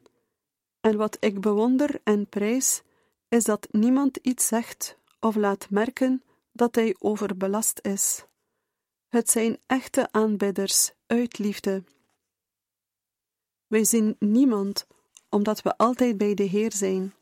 En 0.82 0.96
wat 0.96 1.16
ik 1.20 1.40
bewonder 1.40 2.00
en 2.04 2.26
prijs, 2.26 2.82
is 3.28 3.44
dat 3.44 3.68
niemand 3.70 4.16
iets 4.16 4.46
zegt 4.46 4.98
of 5.20 5.36
laat 5.36 5.70
merken 5.70 6.22
dat 6.52 6.74
hij 6.74 6.96
overbelast 6.98 7.78
is. 7.82 8.24
Het 9.08 9.30
zijn 9.30 9.58
echte 9.66 10.08
aanbidders 10.10 10.92
uit 11.06 11.38
liefde. 11.38 11.84
Wij 13.66 13.84
zien 13.84 14.16
niemand, 14.18 14.86
omdat 15.28 15.62
we 15.62 15.76
altijd 15.76 16.18
bij 16.18 16.34
de 16.34 16.42
Heer 16.42 16.72
zijn. 16.72 17.14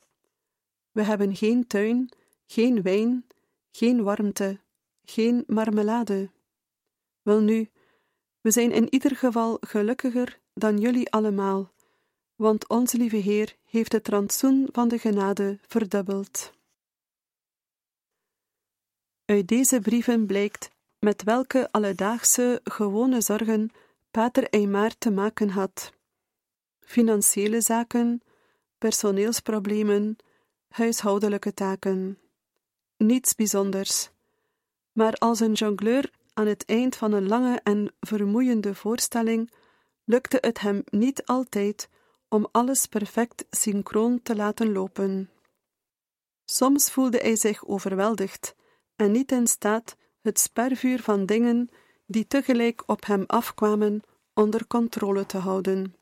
We 0.91 1.03
hebben 1.03 1.37
geen 1.37 1.67
tuin, 1.67 2.09
geen 2.47 2.83
wijn, 2.83 3.27
geen 3.71 4.03
warmte, 4.03 4.61
geen 5.05 5.45
marmelade. 5.47 6.31
Welnu, 7.23 7.71
we 8.41 8.51
zijn 8.51 8.73
in 8.73 8.93
ieder 8.93 9.17
geval 9.17 9.57
gelukkiger 9.61 10.41
dan 10.55 10.79
jullie 10.79 11.11
allemaal, 11.11 11.73
want 12.41 12.69
onze 12.69 12.97
lieve 12.97 13.17
Heer 13.17 13.57
heeft 13.65 13.93
het 13.93 14.09
rantsoen 14.09 14.69
van 14.73 14.89
de 14.89 14.99
genade 14.99 15.59
verdubbeld. 15.67 16.53
Uit 19.25 19.49
deze 19.49 19.81
brieven 19.81 20.27
blijkt 20.27 20.71
met 20.99 21.23
welke 21.23 21.69
alledaagse, 21.71 22.61
gewone 22.65 23.21
zorgen 23.21 23.71
Pater 24.11 24.49
Eymar 24.49 24.99
te 24.99 25.11
maken 25.11 25.49
had. 25.49 25.93
Financiële 26.81 27.61
zaken, 27.61 28.23
personeelsproblemen, 28.79 30.17
huishoudelijke 30.69 31.55
taken. 31.55 32.19
Niets 32.97 33.35
bijzonders. 33.35 34.11
Maar 34.93 35.15
als 35.15 35.41
een 35.41 35.53
jongleur 35.53 36.11
aan 36.35 36.47
het 36.47 36.65
eind 36.65 36.97
van 36.97 37.13
een 37.13 37.29
lange 37.29 37.61
en 37.63 37.93
vermoeiende 38.01 38.75
voorstelling 38.75 39.51
lukte 40.05 40.39
het 40.41 40.61
hem 40.61 40.83
niet 40.91 41.25
altijd 41.25 41.89
om 42.31 42.49
alles 42.53 42.87
perfect 42.87 43.45
synchroon 43.51 44.23
te 44.23 44.37
laten 44.37 44.73
lopen. 44.73 45.31
Soms 46.45 46.91
voelde 46.91 47.19
hij 47.19 47.37
zich 47.37 47.67
overweldigd 47.67 48.55
en 48.97 49.13
niet 49.13 49.33
in 49.33 49.47
staat 49.47 49.97
het 50.21 50.39
spervuur 50.39 51.03
van 51.03 51.27
dingen 51.27 51.71
die 52.07 52.27
tegelijk 52.27 52.83
op 52.87 53.07
hem 53.07 53.25
afkwamen 53.27 54.03
onder 54.35 54.67
controle 54.67 55.27
te 55.27 55.39
houden. 55.39 55.95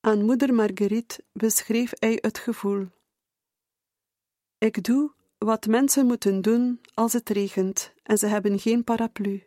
Aan 0.00 0.24
moeder 0.24 0.54
Marguerite 0.54 1.24
beschreef 1.32 1.92
hij 1.98 2.18
het 2.20 2.38
gevoel. 2.38 2.86
Ik 4.58 4.84
doe 4.84 5.12
wat 5.38 5.66
mensen 5.66 6.06
moeten 6.06 6.42
doen 6.42 6.80
als 6.94 7.12
het 7.12 7.28
regent 7.28 7.92
en 8.02 8.18
ze 8.18 8.26
hebben 8.26 8.58
geen 8.58 8.84
paraplu. 8.84 9.42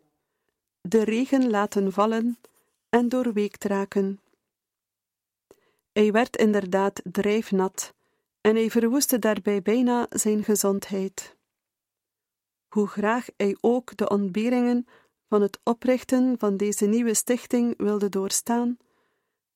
De 0.82 1.04
regen 1.04 1.50
laten 1.50 1.92
vallen 1.92 2.38
en 2.90 3.10
doorweekt 3.10 3.64
raken. 3.64 4.20
Hij 6.00 6.12
werd 6.12 6.38
inderdaad 6.38 7.02
drijfnat 7.04 7.94
en 8.42 8.56
hij 8.56 8.70
verwoestte 8.70 9.20
daarbij 9.20 9.62
bijna 9.62 10.08
zijn 10.10 10.44
gezondheid. 10.44 11.36
Hoe 12.68 12.88
graag 12.88 13.28
hij 13.38 13.58
ook 13.62 13.98
de 13.98 14.10
ontberingen 14.10 14.88
van 15.28 15.42
het 15.42 15.60
oprichten 15.64 16.36
van 16.38 16.58
deze 16.58 16.86
nieuwe 16.86 17.14
stichting 17.14 17.78
wilde 17.78 18.10
doorstaan, 18.10 18.78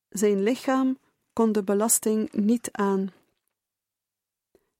zijn 0.08 0.42
lichaam 0.42 0.98
kon 1.32 1.52
de 1.52 1.64
belasting 1.64 2.32
niet 2.32 2.68
aan. 2.72 3.12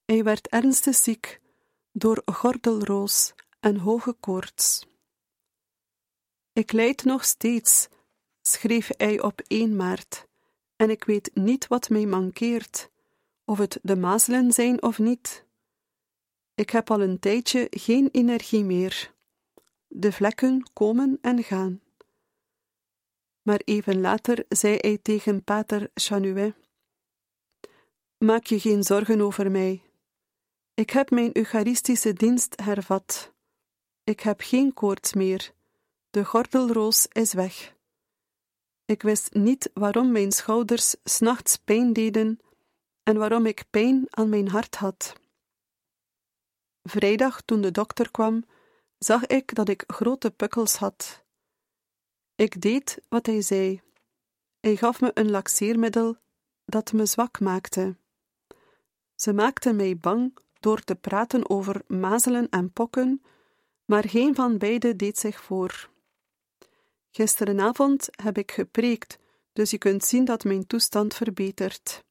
Hij 0.04 0.24
werd 0.24 0.48
ernstig 0.48 0.94
ziek 0.94 1.40
door 1.92 2.22
gordelroos 2.24 3.34
en 3.60 3.76
hoge 3.76 4.12
koorts. 4.12 4.86
Ik 6.52 6.72
lijd 6.72 7.04
nog 7.04 7.24
steeds, 7.24 7.88
schreef 8.42 8.90
hij 8.96 9.22
op 9.22 9.40
1 9.46 9.76
maart, 9.76 10.26
en 10.76 10.90
ik 10.90 11.04
weet 11.04 11.30
niet 11.34 11.66
wat 11.66 11.88
mij 11.88 12.06
mankeert, 12.06 12.90
of 13.44 13.58
het 13.58 13.78
de 13.82 13.96
mazelen 13.96 14.52
zijn 14.52 14.82
of 14.82 14.98
niet. 14.98 15.44
Ik 16.54 16.70
heb 16.70 16.90
al 16.90 17.00
een 17.00 17.18
tijdje 17.18 17.66
geen 17.70 18.08
energie 18.12 18.64
meer. 18.64 19.14
De 19.86 20.12
vlekken 20.12 20.70
komen 20.72 21.18
en 21.20 21.42
gaan. 21.42 21.82
Maar 23.42 23.60
even 23.64 24.00
later 24.00 24.44
zei 24.48 24.76
hij 24.80 24.98
tegen 24.98 25.44
pater 25.44 25.90
Chanuet: 25.94 26.54
Maak 28.18 28.44
je 28.44 28.60
geen 28.60 28.82
zorgen 28.82 29.20
over 29.20 29.50
mij. 29.50 29.82
Ik 30.74 30.90
heb 30.90 31.10
mijn 31.10 31.36
Eucharistische 31.36 32.12
dienst 32.12 32.60
hervat. 32.62 33.32
Ik 34.04 34.20
heb 34.20 34.40
geen 34.40 34.74
koorts 34.74 35.12
meer. 35.12 35.52
De 36.10 36.24
gordelroos 36.24 37.06
is 37.06 37.32
weg. 37.32 37.73
Ik 38.86 39.02
wist 39.02 39.34
niet 39.34 39.70
waarom 39.74 40.12
mijn 40.12 40.32
schouders 40.32 40.96
s'nachts 41.04 41.56
pijn 41.56 41.92
deden 41.92 42.38
en 43.02 43.16
waarom 43.16 43.46
ik 43.46 43.64
pijn 43.70 44.06
aan 44.10 44.28
mijn 44.28 44.48
hart 44.48 44.76
had. 44.76 45.14
Vrijdag, 46.82 47.42
toen 47.42 47.60
de 47.60 47.70
dokter 47.70 48.10
kwam, 48.10 48.44
zag 48.98 49.26
ik 49.26 49.54
dat 49.54 49.68
ik 49.68 49.84
grote 49.86 50.30
pukkels 50.30 50.76
had. 50.76 51.24
Ik 52.34 52.60
deed 52.60 52.98
wat 53.08 53.26
hij 53.26 53.42
zei. 53.42 53.82
Hij 54.60 54.76
gaf 54.76 55.00
me 55.00 55.10
een 55.14 55.30
laxeermiddel 55.30 56.16
dat 56.64 56.92
me 56.92 57.06
zwak 57.06 57.40
maakte. 57.40 57.96
Ze 59.14 59.32
maakte 59.32 59.72
mij 59.72 59.96
bang 59.96 60.38
door 60.60 60.80
te 60.80 60.94
praten 60.94 61.50
over 61.50 61.82
mazelen 61.86 62.48
en 62.48 62.72
pokken, 62.72 63.22
maar 63.84 64.08
geen 64.08 64.34
van 64.34 64.58
beide 64.58 64.96
deed 64.96 65.18
zich 65.18 65.40
voor. 65.40 65.92
Gisterenavond 67.16 68.08
heb 68.10 68.38
ik 68.38 68.52
gepreekt, 68.52 69.18
dus 69.52 69.70
je 69.70 69.78
kunt 69.78 70.04
zien 70.04 70.24
dat 70.24 70.44
mijn 70.44 70.66
toestand 70.66 71.14
verbetert. 71.14 72.04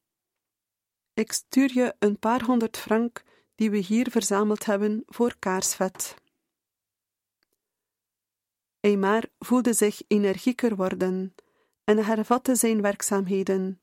Ik 1.14 1.32
stuur 1.32 1.72
je 1.74 1.96
een 2.00 2.20
paar 2.20 2.44
honderd 2.44 2.78
frank 2.78 3.24
die 3.56 3.72
we 3.72 3.78
hier 3.78 4.12
verzameld 4.12 4.66
hebben 4.66 5.04
voor 5.06 5.36
kaarsvet. 5.40 6.16
Eymar 8.80 9.24
voelde 9.40 9.74
zich 9.74 10.02
energieker 10.08 10.76
worden 10.76 11.36
en 11.84 12.06
hervatte 12.06 12.56
zijn 12.56 12.82
werkzaamheden, 12.82 13.82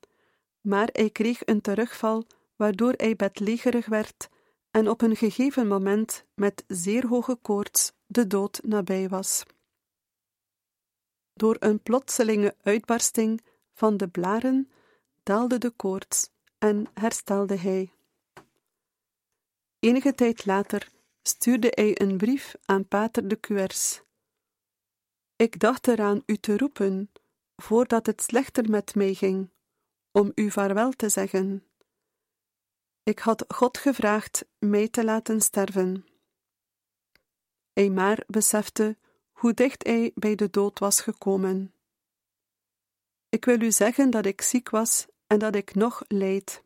maar 0.61 0.89
hij 0.91 1.09
kreeg 1.09 1.45
een 1.45 1.61
terugval 1.61 2.25
waardoor 2.55 2.93
hij 2.97 3.15
bedlegerig 3.15 3.85
werd 3.85 4.29
en 4.71 4.89
op 4.89 5.01
een 5.01 5.15
gegeven 5.15 5.67
moment 5.67 6.25
met 6.33 6.63
zeer 6.67 7.07
hoge 7.07 7.35
koorts 7.35 7.91
de 8.05 8.27
dood 8.27 8.59
nabij 8.63 9.09
was. 9.09 9.45
Door 11.41 11.55
een 11.59 11.81
plotselinge 11.81 12.55
uitbarsting 12.61 13.41
van 13.73 13.97
de 13.97 14.07
blaren 14.07 14.71
daalde 15.23 15.57
de 15.57 15.69
koorts 15.69 16.29
en 16.57 16.85
herstelde 16.93 17.55
hij. 17.55 17.93
Enige 19.79 20.15
tijd 20.15 20.45
later 20.45 20.89
stuurde 21.21 21.67
hij 21.71 22.01
een 22.01 22.17
brief 22.17 22.55
aan 22.65 22.87
Pater 22.87 23.27
de 23.27 23.39
Cuers. 23.39 24.01
Ik 25.35 25.59
dacht 25.59 25.87
eraan 25.87 26.23
u 26.25 26.37
te 26.37 26.57
roepen, 26.57 27.11
voordat 27.55 28.05
het 28.05 28.21
slechter 28.21 28.69
met 28.69 28.95
mij 28.95 29.13
ging, 29.13 29.49
om 30.11 30.31
u 30.35 30.51
vaarwel 30.51 30.91
te 30.91 31.09
zeggen. 31.09 31.67
Ik 33.03 33.19
had 33.19 33.45
God 33.47 33.77
gevraagd 33.77 34.45
mij 34.59 34.87
te 34.87 35.03
laten 35.03 35.41
sterven. 35.41 36.05
Hij 37.73 37.89
maar 37.89 38.23
besefte 38.27 38.97
hoe 39.41 39.53
dicht 39.53 39.83
hij 39.83 40.11
bij 40.15 40.35
de 40.35 40.49
dood 40.49 40.79
was 40.79 41.01
gekomen. 41.01 41.73
Ik 43.29 43.45
wil 43.45 43.61
u 43.61 43.71
zeggen 43.71 44.09
dat 44.09 44.25
ik 44.25 44.41
ziek 44.41 44.69
was 44.69 45.07
en 45.27 45.39
dat 45.39 45.55
ik 45.55 45.75
nog 45.75 46.01
leid. 46.07 46.63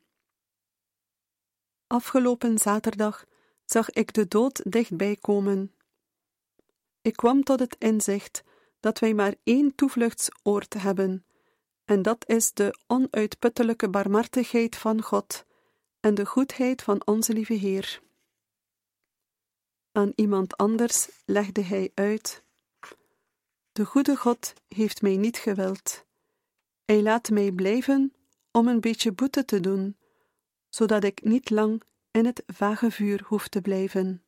Afgelopen 1.88 2.58
zaterdag 2.58 3.26
zag 3.66 3.90
ik 3.90 4.14
de 4.14 4.28
dood 4.28 4.72
dichtbij 4.72 5.16
komen. 5.16 5.76
Ik 7.02 7.14
kwam 7.16 7.44
tot 7.44 7.60
het 7.60 7.76
inzicht 7.80 8.44
dat 8.80 9.00
wij 9.00 9.14
maar 9.14 9.36
één 9.44 9.76
toevluchtsoord 9.76 10.74
hebben, 10.74 11.26
en 11.86 12.02
dat 12.02 12.28
is 12.28 12.54
de 12.54 12.80
onuitputtelijke 12.88 13.90
barmhartigheid 13.90 14.76
van 14.76 15.02
God 15.02 15.46
en 16.00 16.16
de 16.16 16.26
goedheid 16.26 16.82
van 16.82 17.02
onze 17.06 17.34
lieve 17.34 17.54
Heer. 17.54 18.02
Aan 19.92 20.12
iemand 20.16 20.58
anders 20.58 21.10
legde 21.26 21.62
hij 21.62 21.92
uit: 21.94 22.45
De 23.76 23.86
goede 23.86 24.16
God 24.16 24.54
heeft 24.68 25.02
mij 25.02 25.18
niet 25.18 25.38
gewild. 25.38 26.06
Hij 26.86 27.02
laat 27.02 27.30
mij 27.30 27.52
blijven 27.52 28.14
om 28.52 28.68
een 28.68 28.80
beetje 28.80 29.12
boete 29.12 29.46
te 29.46 29.60
doen, 29.60 29.98
zodat 30.70 31.04
ik 31.04 31.24
niet 31.24 31.50
lang 31.50 31.82
in 32.12 32.26
het 32.26 32.44
vage 32.48 32.92
vuur 32.92 33.24
hoef 33.26 33.48
te 33.48 33.62
blijven. 33.62 34.25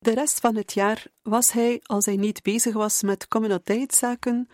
De 0.00 0.14
rest 0.14 0.40
van 0.40 0.56
het 0.56 0.72
jaar 0.72 1.06
was 1.22 1.52
hij, 1.52 1.80
als 1.82 2.04
hij 2.04 2.16
niet 2.16 2.42
bezig 2.42 2.74
was 2.74 3.02
met 3.02 3.28
communiteitszaken, 3.28 4.48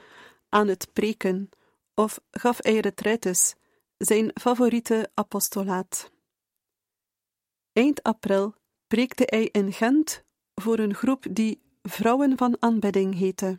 aan 0.49 0.69
het 0.69 0.93
preken 0.93 1.49
of 1.95 2.21
gaf 2.31 2.63
hij 2.63 2.79
retraites, 2.79 3.55
zijn 3.97 4.31
favoriete 4.41 5.11
apostolaat. 5.15 6.11
Eind 7.73 8.03
april 8.03 8.55
preekte 8.87 9.23
hij 9.27 9.49
in 9.53 9.73
Gent 9.73 10.25
voor 10.55 10.79
een 10.79 10.95
groep 10.95 11.27
die 11.31 11.63
Vrouwen 11.83 12.37
van 12.37 12.57
Aanbidding 12.61 13.15
heette. 13.15 13.59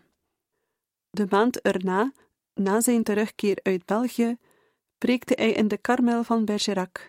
De 1.09 1.25
maand 1.29 1.61
erna, 1.61 2.13
na 2.53 2.81
zijn 2.81 3.03
terugkeer 3.03 3.59
uit 3.63 3.85
België, 3.85 4.37
preekte 4.97 5.33
hij 5.37 5.51
in 5.51 5.67
de 5.67 5.77
Karmel 5.77 6.23
van 6.23 6.45
Bergerac. 6.45 7.05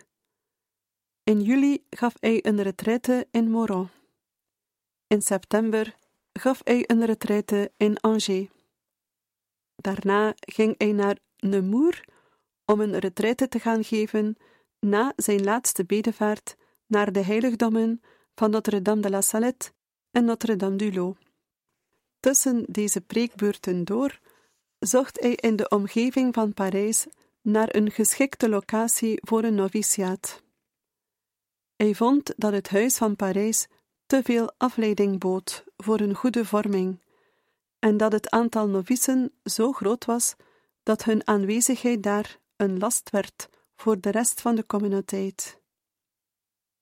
In 1.23 1.41
juli 1.41 1.85
gaf 1.89 2.13
hij 2.19 2.45
een 2.45 2.61
retraite 2.61 3.27
in 3.31 3.49
Moron. 3.49 3.89
In 5.09 5.21
september 5.21 5.95
gaf 6.33 6.61
hij 6.63 6.83
een 6.87 7.05
retraite 7.05 7.71
in 7.77 7.99
Angers. 7.99 8.47
Daarna 9.75 10.33
ging 10.39 10.75
hij 10.77 10.91
naar 10.91 11.17
Nemours 11.37 12.03
om 12.65 12.79
een 12.79 12.99
retraite 12.99 13.47
te 13.47 13.59
gaan 13.59 13.83
geven 13.83 14.35
na 14.79 15.13
zijn 15.15 15.43
laatste 15.43 15.85
bedevaart 15.85 16.55
naar 16.85 17.11
de 17.11 17.23
heiligdommen 17.23 18.01
van 18.35 18.49
Notre-Dame 18.49 19.01
de 19.01 19.09
la 19.09 19.21
Salette 19.21 19.71
en 20.11 20.25
Notre-Dame 20.25 20.75
du 20.75 20.93
Lot. 20.93 21.17
Tussen 22.19 22.65
deze 22.67 23.01
preekbeurten 23.01 23.85
door 23.85 24.19
zocht 24.79 25.19
hij 25.19 25.35
in 25.35 25.55
de 25.55 25.69
omgeving 25.69 26.33
van 26.33 26.53
Parijs 26.53 27.07
naar 27.41 27.75
een 27.75 27.91
geschikte 27.91 28.49
locatie 28.49 29.19
voor 29.21 29.43
een 29.43 29.55
noviciaat. 29.55 30.43
Hij 31.75 31.95
vond 31.95 32.33
dat 32.37 32.53
het 32.53 32.69
huis 32.69 32.97
van 32.97 33.15
Parijs 33.15 33.67
te 34.09 34.23
veel 34.23 34.53
afleiding 34.57 35.19
bood 35.19 35.63
voor 35.77 35.99
een 35.99 36.15
goede 36.15 36.45
vorming, 36.45 36.99
en 37.79 37.97
dat 37.97 38.11
het 38.11 38.29
aantal 38.29 38.67
novicen 38.67 39.31
zo 39.43 39.71
groot 39.71 40.05
was 40.05 40.35
dat 40.83 41.03
hun 41.03 41.27
aanwezigheid 41.27 42.03
daar 42.03 42.39
een 42.55 42.79
last 42.79 43.09
werd 43.09 43.49
voor 43.75 43.99
de 43.99 44.09
rest 44.09 44.41
van 44.41 44.55
de 44.55 44.65
communiteit. 44.65 45.61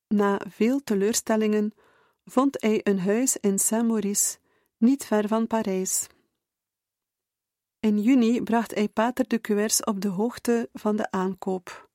Na 0.07 0.41
veel 0.49 0.83
teleurstellingen 0.83 1.71
vond 2.25 2.61
hij 2.61 2.79
een 2.83 2.99
huis 2.99 3.37
in 3.37 3.59
Saint-Maurice, 3.59 4.37
niet 4.77 5.05
ver 5.05 5.27
van 5.27 5.47
Parijs. 5.47 6.07
In 7.79 8.01
juni 8.01 8.41
bracht 8.41 8.75
hij 8.75 8.87
Pater 8.87 9.27
de 9.27 9.41
Cuers 9.41 9.83
op 9.83 10.01
de 10.01 10.09
hoogte 10.09 10.69
van 10.73 10.95
de 10.95 11.11
aankoop. 11.11 11.89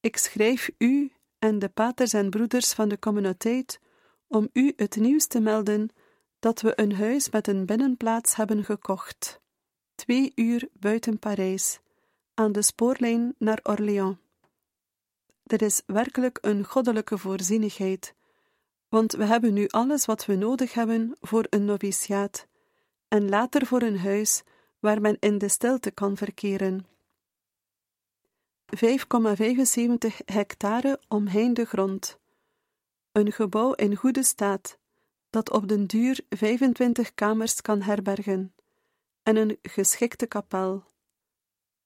Ik 0.00 0.16
schrijf 0.16 0.70
u 0.78 1.12
en 1.38 1.58
de 1.58 1.68
paters 1.68 2.12
en 2.12 2.30
broeders 2.30 2.72
van 2.72 2.88
de 2.88 2.98
communiteit 2.98 3.84
om 4.28 4.48
u 4.52 4.72
het 4.76 4.96
nieuws 4.96 5.26
te 5.26 5.40
melden 5.40 5.88
dat 6.38 6.60
we 6.60 6.80
een 6.80 6.94
huis 6.94 7.30
met 7.30 7.48
een 7.48 7.66
binnenplaats 7.66 8.36
hebben 8.36 8.64
gekocht, 8.64 9.40
twee 9.94 10.32
uur 10.34 10.68
buiten 10.72 11.18
Parijs, 11.18 11.80
aan 12.34 12.52
de 12.52 12.62
spoorlijn 12.62 13.34
naar 13.38 13.60
Orléans. 13.62 14.16
Er 15.42 15.62
is 15.62 15.82
werkelijk 15.86 16.38
een 16.40 16.64
goddelijke 16.64 17.18
voorzienigheid, 17.18 18.14
want 18.88 19.12
we 19.12 19.24
hebben 19.24 19.52
nu 19.52 19.66
alles 19.68 20.04
wat 20.04 20.26
we 20.26 20.34
nodig 20.34 20.72
hebben 20.72 21.16
voor 21.20 21.46
een 21.50 21.64
noviciaat 21.64 22.46
en 23.08 23.28
later 23.28 23.66
voor 23.66 23.82
een 23.82 23.98
huis 23.98 24.42
waar 24.78 25.00
men 25.00 25.16
in 25.20 25.38
de 25.38 25.48
stilte 25.48 25.90
kan 25.90 26.16
verkeren. 26.16 26.86
5,75 28.76 28.84
hectare 30.24 31.00
omheinde 31.08 31.64
grond. 31.64 32.18
Een 33.16 33.32
gebouw 33.32 33.72
in 33.72 33.96
goede 33.96 34.22
staat, 34.22 34.78
dat 35.30 35.50
op 35.50 35.68
den 35.68 35.86
duur 35.86 36.24
25 36.28 37.14
kamers 37.14 37.60
kan 37.60 37.82
herbergen, 37.82 38.54
en 39.22 39.36
een 39.36 39.58
geschikte 39.62 40.26
kapel. 40.26 40.84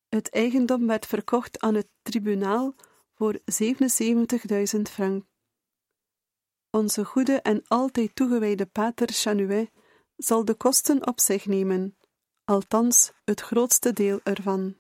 Het 0.09 0.31
eigendom 0.31 0.87
werd 0.87 1.07
verkocht 1.07 1.61
aan 1.61 1.75
het 1.75 1.89
tribunaal 2.03 2.75
voor 3.15 3.39
77.000 3.39 4.81
francs. 4.83 5.27
Onze 6.71 7.05
goede 7.05 7.41
en 7.41 7.63
altijd 7.67 8.15
toegewijde 8.15 8.67
pater 8.67 9.09
Chanuet 9.13 9.71
zal 10.17 10.45
de 10.45 10.55
kosten 10.55 11.07
op 11.07 11.21
zich 11.21 11.47
nemen, 11.47 11.97
althans 12.45 13.13
het 13.25 13.41
grootste 13.41 13.93
deel 13.93 14.21
ervan. 14.23 14.77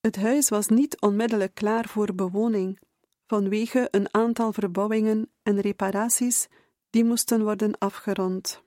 Het 0.00 0.16
huis 0.16 0.48
was 0.48 0.68
niet 0.68 1.00
onmiddellijk 1.00 1.54
klaar 1.54 1.88
voor 1.88 2.14
bewoning, 2.14 2.80
vanwege 3.30 3.88
een 3.90 4.14
aantal 4.14 4.52
verbouwingen 4.52 5.30
en 5.42 5.60
reparaties 5.60 6.48
die 6.90 7.04
moesten 7.04 7.42
worden 7.42 7.78
afgerond. 7.78 8.62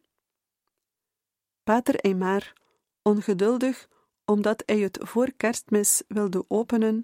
Pater 1.64 1.96
Eymar, 1.96 2.54
ongeduldig 3.02 3.88
omdat 4.26 4.64
hij 4.66 4.80
het 4.80 5.00
voor 5.02 5.32
kerstmis 5.38 6.04
wilde 6.08 6.46
openen, 6.48 7.04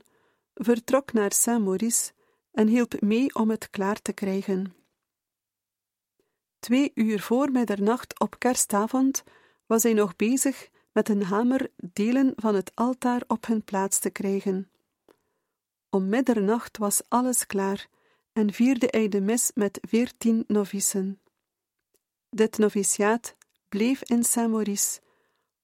vertrok 0.54 1.14
naar 1.14 1.32
Saint-Maurice 1.32 2.12
en 2.52 2.68
hielp 2.68 3.02
mee 3.02 3.36
om 3.36 3.50
het 3.50 3.70
klaar 3.70 4.02
te 4.02 4.14
krijgen. 4.14 4.76
Twee 6.60 6.92
uur 6.94 7.22
voor 7.22 7.52
middernacht 7.52 8.20
op 8.20 8.40
kerstavond 8.40 9.24
was 9.66 9.84
hij 9.84 9.94
nog 9.94 10.16
bezig 10.16 10.70
met 10.92 11.10
een 11.10 11.24
hamer 11.24 11.72
delen 11.76 12.34
van 12.36 12.56
het 12.56 12.72
altaar 12.76 13.24
op 13.28 13.46
hun 13.46 13.64
plaats 13.64 14.00
te 14.00 14.10
krijgen. 14.10 14.70
Om 15.90 16.10
middernacht 16.10 16.78
was 16.78 17.02
alles 17.08 17.46
klaar 17.46 17.88
en 18.34 18.54
vierde 18.54 18.88
hij 18.90 19.08
de 19.08 19.22
mis 19.22 19.52
met 19.56 19.80
veertien 19.82 20.44
novicen. 20.48 21.20
Dit 22.30 22.58
noviciaat 22.58 23.36
bleef 23.70 24.04
in 24.04 24.24
Saint-Maurice, 24.24 25.00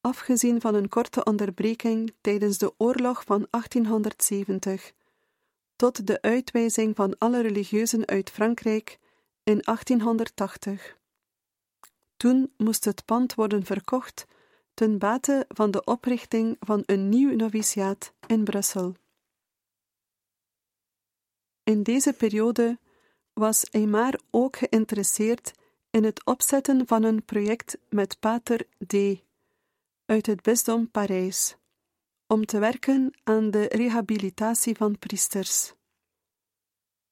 afgezien 0.01 0.61
van 0.61 0.75
een 0.75 0.89
korte 0.89 1.23
onderbreking 1.23 2.13
tijdens 2.21 2.57
de 2.57 2.73
oorlog 2.77 3.23
van 3.23 3.47
1870, 3.49 4.93
tot 5.75 6.07
de 6.07 6.21
uitwijzing 6.21 6.95
van 6.95 7.17
alle 7.17 7.41
religieuzen 7.41 8.05
uit 8.05 8.29
Frankrijk 8.29 8.99
in 9.43 9.59
1880. 9.61 10.97
Toen 12.17 12.53
moest 12.57 12.85
het 12.85 13.05
pand 13.05 13.35
worden 13.35 13.65
verkocht 13.65 14.25
ten 14.73 14.97
bate 14.97 15.45
van 15.47 15.71
de 15.71 15.83
oprichting 15.83 16.57
van 16.59 16.83
een 16.85 17.09
nieuw 17.09 17.35
noviciaat 17.35 18.13
in 18.27 18.43
Brussel. 18.43 18.95
In 21.65 21.84
deze 21.84 22.13
periode 22.13 22.80
was 23.34 23.71
Aymar 23.71 24.19
ook 24.30 24.58
geïnteresseerd 24.58 25.54
in 25.89 26.04
het 26.04 26.25
opzetten 26.25 26.88
van 26.88 27.04
een 27.04 27.23
project 27.25 27.78
met 27.89 28.19
Pater 28.19 28.67
D. 28.88 28.93
uit 30.06 30.25
het 30.25 30.41
bisdom 30.41 30.91
Parijs, 30.91 31.56
om 32.28 32.45
te 32.45 32.60
werken 32.60 33.13
aan 33.23 33.51
de 33.51 33.63
rehabilitatie 33.63 34.75
van 34.75 34.99
priesters. 34.99 35.73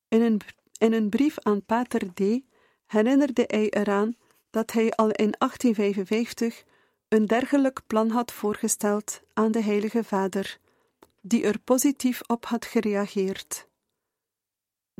In 0.07 0.21
een, 0.21 0.41
in 0.77 0.93
een 0.93 1.09
brief 1.09 1.39
aan 1.39 1.65
Pater 1.65 2.13
D. 2.13 2.21
herinnerde 2.85 3.43
hij 3.47 3.69
eraan 3.69 4.15
dat 4.49 4.71
hij 4.71 4.91
al 4.91 5.11
in 5.11 5.35
1855 5.37 6.63
een 7.07 7.25
dergelijk 7.25 7.81
plan 7.87 8.09
had 8.09 8.31
voorgesteld 8.31 9.21
aan 9.33 9.51
de 9.51 9.61
Heilige 9.61 10.03
Vader, 10.03 10.59
die 11.21 11.43
er 11.43 11.59
positief 11.59 12.21
op 12.27 12.45
had 12.45 12.65
gereageerd. 12.65 13.71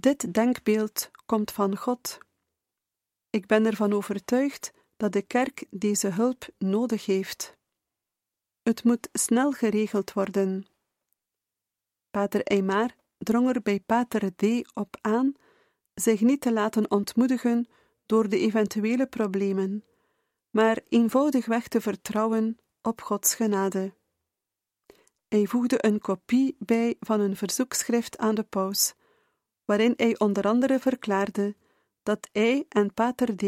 Dit 0.04 0.34
denkbeeld 0.34 1.12
komt 1.26 1.52
van 1.52 1.78
God. 1.78 2.18
Ik 3.30 3.46
ben 3.46 3.66
ervan 3.66 3.94
overtuigd 3.94 4.74
dat 4.98 5.12
de 5.12 5.22
kerk 5.22 5.66
deze 5.70 6.08
hulp 6.08 6.48
nodig 6.58 7.06
heeft. 7.06 7.58
Het 8.64 8.84
moet 8.84 9.10
snel 9.12 9.52
geregeld 9.52 10.14
worden. 10.14 10.66
Pater 12.12 12.44
Eymar 12.44 12.96
drong 13.18 13.50
er 13.50 13.62
bij 13.62 13.80
Pater 13.80 14.36
D. 14.36 14.44
op 14.74 14.98
aan 15.02 15.34
zich 15.94 16.22
niet 16.22 16.42
te 16.42 16.54
laten 16.54 16.92
ontmoedigen 16.92 17.68
door 18.06 18.30
de 18.30 18.40
eventuele 18.40 19.08
problemen, 19.08 19.84
maar 20.50 20.80
eenvoudigweg 20.90 21.68
te 21.68 21.82
vertrouwen 21.82 22.58
op 22.82 23.02
Gods 23.02 23.36
genade. 23.36 23.94
Hij 25.28 25.46
voegde 25.46 25.86
een 25.86 26.00
kopie 26.00 26.56
bij 26.60 26.96
van 27.00 27.20
een 27.20 27.36
verzoekschrift 27.36 28.18
aan 28.18 28.36
de 28.36 28.44
paus, 28.44 28.94
waarin 29.66 29.94
hij 29.96 30.20
onder 30.20 30.48
andere 30.48 30.80
verklaarde 30.80 31.56
dat 32.04 32.30
hij 32.32 32.66
en 32.70 32.94
Pater 32.94 33.36
D. 33.36 33.42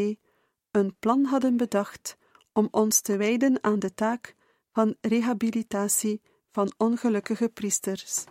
een 0.72 0.96
plan 1.00 1.26
hadden 1.26 1.58
bedacht 1.58 2.18
om 2.54 2.68
ons 2.72 3.02
te 3.02 3.18
wijden 3.18 3.64
aan 3.64 3.80
de 3.80 3.94
taak 3.94 4.36
van 4.72 4.96
rehabilitatie 5.02 6.22
van 6.52 6.74
ongelukkige 6.78 7.50
priesters. 7.50 8.24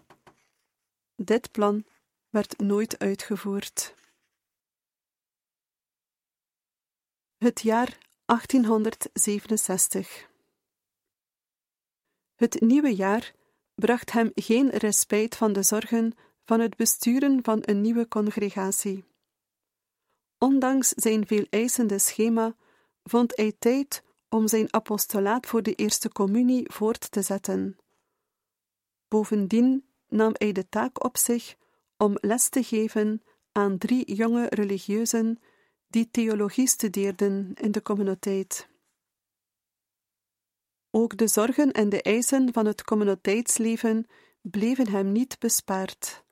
Dit 1.16 1.50
plan 1.50 1.84
werd 2.28 2.58
nooit 2.58 2.98
uitgevoerd. 2.98 3.94
Het 7.36 7.60
jaar 7.60 7.98
1867. 8.24 10.30
Het 12.34 12.60
nieuwe 12.60 12.94
jaar 12.94 13.34
bracht 13.74 14.12
hem 14.12 14.30
geen 14.34 14.70
respijt 14.70 15.36
van 15.36 15.52
de 15.52 15.62
zorgen 15.62 16.14
van 16.44 16.60
het 16.60 16.76
besturen 16.76 17.42
van 17.42 17.58
een 17.62 17.80
nieuwe 17.80 18.08
congregatie. 18.08 19.04
Ondanks 20.38 20.88
zijn 20.88 21.26
veel 21.26 21.46
eisende 21.50 21.98
schema 21.98 22.56
vond 23.02 23.36
hij 23.36 23.54
tijd 23.58 24.02
om 24.28 24.48
zijn 24.48 24.72
apostolaat 24.72 25.46
voor 25.46 25.62
de 25.62 25.74
Eerste 25.74 26.08
Communie 26.08 26.72
voort 26.72 27.10
te 27.10 27.22
zetten. 27.22 27.76
Bovendien 29.08 29.84
nam 30.08 30.30
hij 30.32 30.52
de 30.52 30.68
taak 30.68 31.04
op 31.04 31.16
zich 31.16 31.54
om 31.96 32.16
les 32.20 32.48
te 32.48 32.62
geven 32.62 33.22
aan 33.52 33.78
drie 33.78 34.14
jonge 34.14 34.46
religieuzen 34.48 35.38
die 35.88 36.10
theologie 36.10 36.68
studeerden 36.68 37.52
in 37.54 37.72
de 37.72 37.82
communiteit. 37.82 38.68
Ook 40.90 41.16
de 41.16 41.26
zorgen 41.26 41.72
en 41.72 41.88
de 41.88 42.02
eisen 42.02 42.52
van 42.52 42.66
het 42.66 42.84
communiteitsleven 42.84 44.06
bleven 44.40 44.88
hem 44.88 45.12
niet 45.12 45.38
bespaard. 45.38 46.23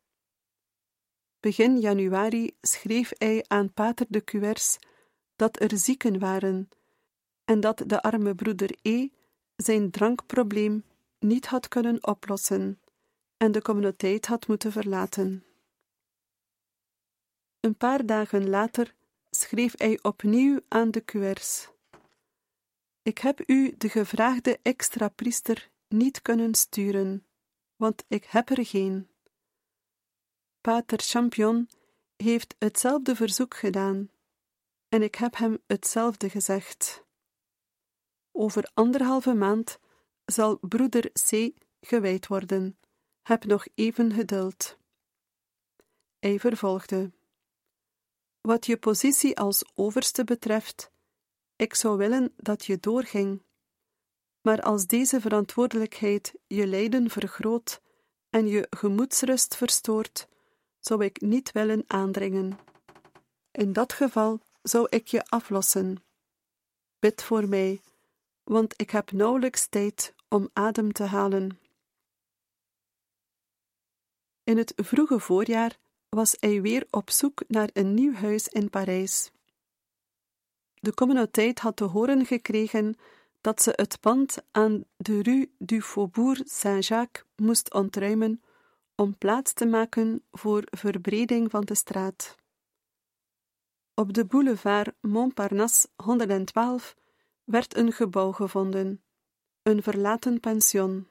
Begin 1.43 1.81
januari 1.81 2.57
schreef 2.61 3.13
hij 3.19 3.45
aan 3.49 3.73
Pater 3.73 4.07
de 4.09 4.25
Cuers 4.25 4.79
dat 5.37 5.61
er 5.61 5.79
zieken 5.79 6.19
waren 6.19 6.69
en 7.45 7.61
dat 7.61 7.83
de 7.87 8.03
arme 8.03 8.35
broeder 8.35 8.79
E 8.83 9.09
zijn 9.57 9.91
drankprobleem 9.91 10.85
niet 11.19 11.47
had 11.47 11.69
kunnen 11.69 12.07
oplossen 12.07 12.81
en 13.37 13.53
de 13.53 13.63
communiteit 13.63 14.27
had 14.27 14.47
moeten 14.47 14.73
verlaten. 14.73 15.45
Een 17.61 17.77
paar 17.77 18.07
dagen 18.07 18.49
later 18.49 18.95
schreef 19.31 19.75
hij 19.77 19.99
opnieuw 20.03 20.61
aan 20.69 20.91
de 20.91 21.01
QR's. 21.01 21.69
Ik 23.03 23.19
heb 23.19 23.49
u 23.49 23.75
de 23.79 23.89
gevraagde 23.89 24.59
extra 24.63 25.09
priester 25.09 25.71
niet 25.89 26.23
kunnen 26.23 26.55
sturen, 26.55 27.27
want 27.77 28.05
ik 28.09 28.25
heb 28.25 28.51
er 28.51 28.67
geen. 28.67 29.12
Pater 30.63 30.99
Champion 30.99 31.69
heeft 32.17 32.55
hetzelfde 32.59 33.17
verzoek 33.17 33.55
gedaan, 33.57 34.11
en 34.89 35.03
ik 35.03 35.15
heb 35.15 35.37
hem 35.37 35.59
hetzelfde 35.67 36.31
gezegd. 36.31 37.05
Over 38.33 38.71
anderhalve 38.75 39.35
maand 39.35 39.79
zal 40.25 40.59
broeder 40.61 41.13
C 41.13 41.51
gewijd 41.81 42.27
worden. 42.27 42.79
Heb 43.23 43.45
nog 43.45 43.67
even 43.75 44.13
geduld. 44.13 44.79
Hij 46.19 46.41
vervolgde: 46.41 47.13
Wat 48.41 48.67
je 48.67 48.77
positie 48.77 49.39
als 49.39 49.65
overste 49.75 50.25
betreft, 50.25 50.91
ik 51.57 51.75
zou 51.75 51.97
willen 51.97 52.33
dat 52.37 52.65
je 52.65 52.79
doorging. 52.79 53.43
Maar 54.41 54.63
als 54.63 54.87
deze 54.87 55.21
verantwoordelijkheid 55.21 56.35
je 56.47 56.67
lijden 56.67 57.11
vergroot 57.11 57.81
en 58.31 58.47
je 58.47 58.67
gemoedsrust 58.71 59.57
verstoort, 59.57 60.31
zou 60.83 61.05
ik 61.05 61.21
niet 61.21 61.53
willen 61.53 61.85
aandringen. 61.87 62.59
In 63.53 63.73
dat 63.73 63.93
geval 63.93 64.41
zou 64.63 64.87
ik 64.89 65.07
je 65.07 65.25
aflossen. 65.25 66.05
Bid 66.99 67.23
voor 67.23 67.49
mij, 67.49 67.81
want 68.45 68.81
ik 68.81 68.91
heb 68.91 69.13
nauwelijks 69.13 69.67
tijd 69.67 70.15
om 70.29 70.49
adem 70.53 70.93
te 70.93 71.05
halen. 71.05 71.59
In 74.45 74.57
het 74.57 74.73
vroege 74.77 75.19
voorjaar 75.19 75.79
was 76.09 76.37
hij 76.41 76.61
weer 76.61 76.87
op 76.91 77.11
zoek 77.11 77.43
naar 77.49 77.71
een 77.73 77.95
nieuw 77.95 78.13
huis 78.13 78.49
in 78.49 78.71
Parijs. 78.71 79.31
De 80.75 80.95
communiteit 80.95 81.59
had 81.59 81.77
te 81.77 81.85
horen 81.85 82.27
gekregen 82.27 82.97
dat 83.41 83.63
ze 83.63 83.73
het 83.77 84.01
pand 84.01 84.37
aan 84.51 84.85
de 84.97 85.23
Rue 85.23 85.51
du 85.59 85.83
Faubourg 85.83 86.41
Saint-Jacques 86.45 87.25
moest 87.37 87.75
ontruimen 87.75 88.43
om 88.95 89.19
plaats 89.19 89.53
te 89.53 89.67
maken 89.67 90.25
voor 90.31 90.63
verbreding 90.71 91.51
van 91.51 91.65
de 91.65 91.75
straat. 91.75 92.37
Op 93.95 94.13
de 94.13 94.25
boulevard 94.25 94.95
Montparnasse 95.01 95.89
112 95.97 96.97
werd 97.45 97.77
een 97.77 97.93
gebouw 97.93 98.33
gevonden, 98.33 99.03
een 99.63 99.83
verlaten 99.83 100.41
pension. 100.41 101.09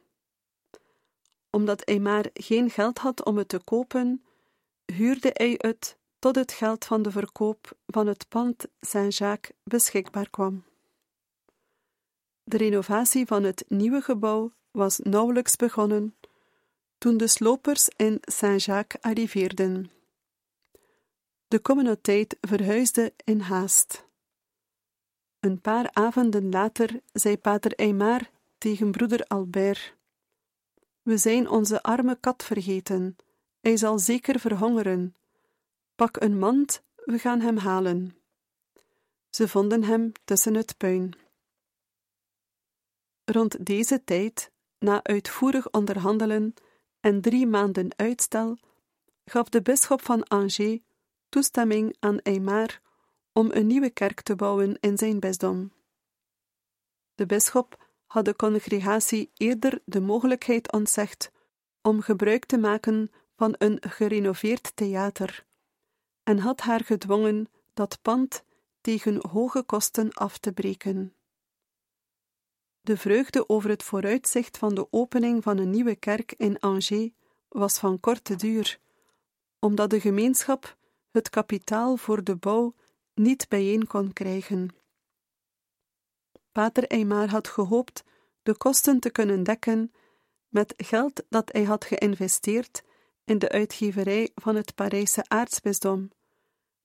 Omdat 1.50 1.82
hij 1.86 2.00
maar 2.00 2.30
geen 2.34 2.70
geld 2.70 2.98
had 2.98 3.26
om 3.26 3.38
het 3.38 3.48
te 3.48 3.60
kopen, 3.64 4.26
huurde 4.86 5.30
hij 5.34 5.56
het 5.58 5.98
tot 6.20 6.36
het 6.36 6.52
geld 6.52 6.86
van 6.86 7.02
de 7.02 7.12
verkoop 7.12 7.72
van 7.86 8.08
het 8.08 8.28
pand 8.30 8.66
Saint-Jacques 8.80 9.58
beschikbaar 9.64 10.30
kwam. 10.30 10.64
De 12.44 12.58
renovatie 12.58 13.26
van 13.26 13.44
het 13.44 13.66
nieuwe 13.68 14.02
gebouw 14.02 14.52
was 14.72 15.00
nauwelijks 15.00 15.56
begonnen 15.56 16.16
toen 17.02 17.18
de 17.18 17.28
slopers 17.28 17.90
in 17.96 18.18
Saint-Jacques 18.22 19.02
arriveerden. 19.02 19.92
De 21.48 21.62
communiteit 21.62 22.38
verhuisde 22.42 23.14
in 23.24 23.40
haast. 23.40 24.08
Een 25.40 25.62
paar 25.62 25.90
avonden 25.94 26.50
later 26.50 27.02
zei 27.14 27.38
pater 27.38 27.76
Aymar 27.76 28.30
tegen 28.58 28.92
broeder 28.92 29.26
Albert: 29.28 29.96
We 31.02 31.18
zijn 31.18 31.50
onze 31.50 31.84
arme 31.84 32.18
kat 32.20 32.44
vergeten. 32.44 33.16
Hij 33.60 33.78
zal 33.78 34.00
zeker 34.00 34.40
verhongeren. 34.40 35.16
Pak 35.96 36.22
een 36.22 36.40
mand, 36.40 36.84
we 36.96 37.18
gaan 37.18 37.40
hem 37.40 37.58
halen. 37.58 38.18
Ze 39.30 39.48
vonden 39.48 39.84
hem 39.84 40.12
tussen 40.26 40.54
het 40.54 40.78
puin. 40.78 41.14
Rond 43.26 43.66
deze 43.66 44.04
tijd, 44.04 44.52
na 44.80 45.04
uitvoerig 45.04 45.72
onderhandelen 45.72 46.54
en 47.02 47.22
drie 47.22 47.48
maanden 47.48 47.90
uitstel, 47.96 48.58
gaf 49.26 49.50
de 49.50 49.62
bisschop 49.62 50.02
van 50.02 50.28
Angers 50.28 50.80
toestemming 51.30 51.96
aan 52.00 52.22
Aymar 52.22 52.82
om 53.34 53.50
een 53.52 53.68
nieuwe 53.68 53.90
kerk 53.90 54.22
te 54.22 54.36
bouwen 54.36 54.78
in 54.80 54.98
zijn 54.98 55.20
bisdom. 55.20 55.72
De 57.16 57.26
bisschop 57.26 57.90
had 58.06 58.26
de 58.26 58.36
congregatie 58.36 59.32
eerder 59.34 59.82
de 59.86 60.00
mogelijkheid 60.00 60.72
ontzegd 60.72 61.32
om 61.82 62.02
gebruik 62.02 62.46
te 62.46 62.58
maken 62.58 63.12
van 63.36 63.56
een 63.58 63.78
gerenoveerd 63.82 64.76
theater 64.76 65.46
en 66.24 66.38
had 66.40 66.62
haar 66.62 66.84
gedwongen 66.84 67.50
dat 67.74 68.00
pand 68.02 68.44
tegen 68.82 69.28
hoge 69.30 69.64
kosten 69.64 70.14
af 70.14 70.38
te 70.38 70.52
breken. 70.52 71.16
De 72.82 72.98
vreugde 72.98 73.50
over 73.50 73.70
het 73.70 73.84
vooruitzicht 73.84 74.58
van 74.58 74.76
de 74.76 74.88
opening 74.92 75.44
van 75.44 75.58
een 75.58 75.70
nieuwe 75.70 75.96
kerk 75.96 76.34
in 76.38 76.60
Angers 76.60 77.10
was 77.48 77.80
van 77.80 78.00
korte 78.00 78.36
duur, 78.36 78.80
omdat 79.60 79.90
de 79.90 80.00
gemeenschap 80.00 80.78
het 81.12 81.30
kapitaal 81.30 81.98
voor 81.98 82.24
de 82.24 82.36
bouw 82.36 82.76
niet 83.14 83.50
bijeen 83.50 83.88
kon 83.88 84.14
krijgen. 84.14 84.76
Pater 86.52 86.88
Eymar 86.88 87.30
had 87.30 87.48
gehoopt 87.48 88.04
de 88.44 88.58
kosten 88.58 89.00
te 89.00 89.10
kunnen 89.10 89.44
dekken 89.44 89.92
met 90.48 90.74
geld 90.78 91.24
dat 91.30 91.52
hij 91.52 91.64
had 91.64 91.86
geïnvesteerd 91.86 92.84
in 93.26 93.40
de 93.40 93.50
uitgeverij 93.50 94.32
van 94.36 94.56
het 94.56 94.76
Parijse 94.76 95.24
aartsbisdom, 95.28 96.12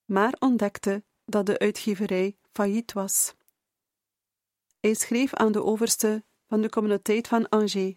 maar 0.05 0.35
ontdekte 0.39 1.05
dat 1.25 1.47
de 1.47 1.59
uitgeverij 1.59 2.37
failliet 2.53 2.93
was. 2.93 3.35
Hij 4.87 4.95
schreef 4.95 5.35
aan 5.35 5.53
de 5.53 5.65
overste 5.65 6.25
van 6.49 6.61
de 6.61 6.69
communiteit 6.69 7.29
van 7.29 7.49
Angers: 7.49 7.95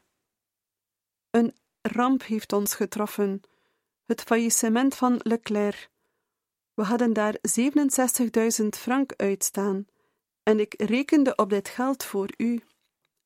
Een 1.29 1.55
ramp 1.81 2.23
heeft 2.23 2.53
ons 2.53 2.75
getroffen, 2.75 3.41
het 4.05 4.21
faillissement 4.21 4.95
van 4.95 5.19
Leclerc. 5.23 5.89
We 6.73 6.83
hadden 6.83 7.13
daar 7.13 7.35
67.000 8.61 8.67
frank 8.69 9.13
uitstaan, 9.15 9.85
en 10.43 10.59
ik 10.59 10.73
rekende 10.81 11.35
op 11.35 11.49
dit 11.49 11.69
geld 11.69 12.03
voor 12.03 12.29
u. 12.37 12.63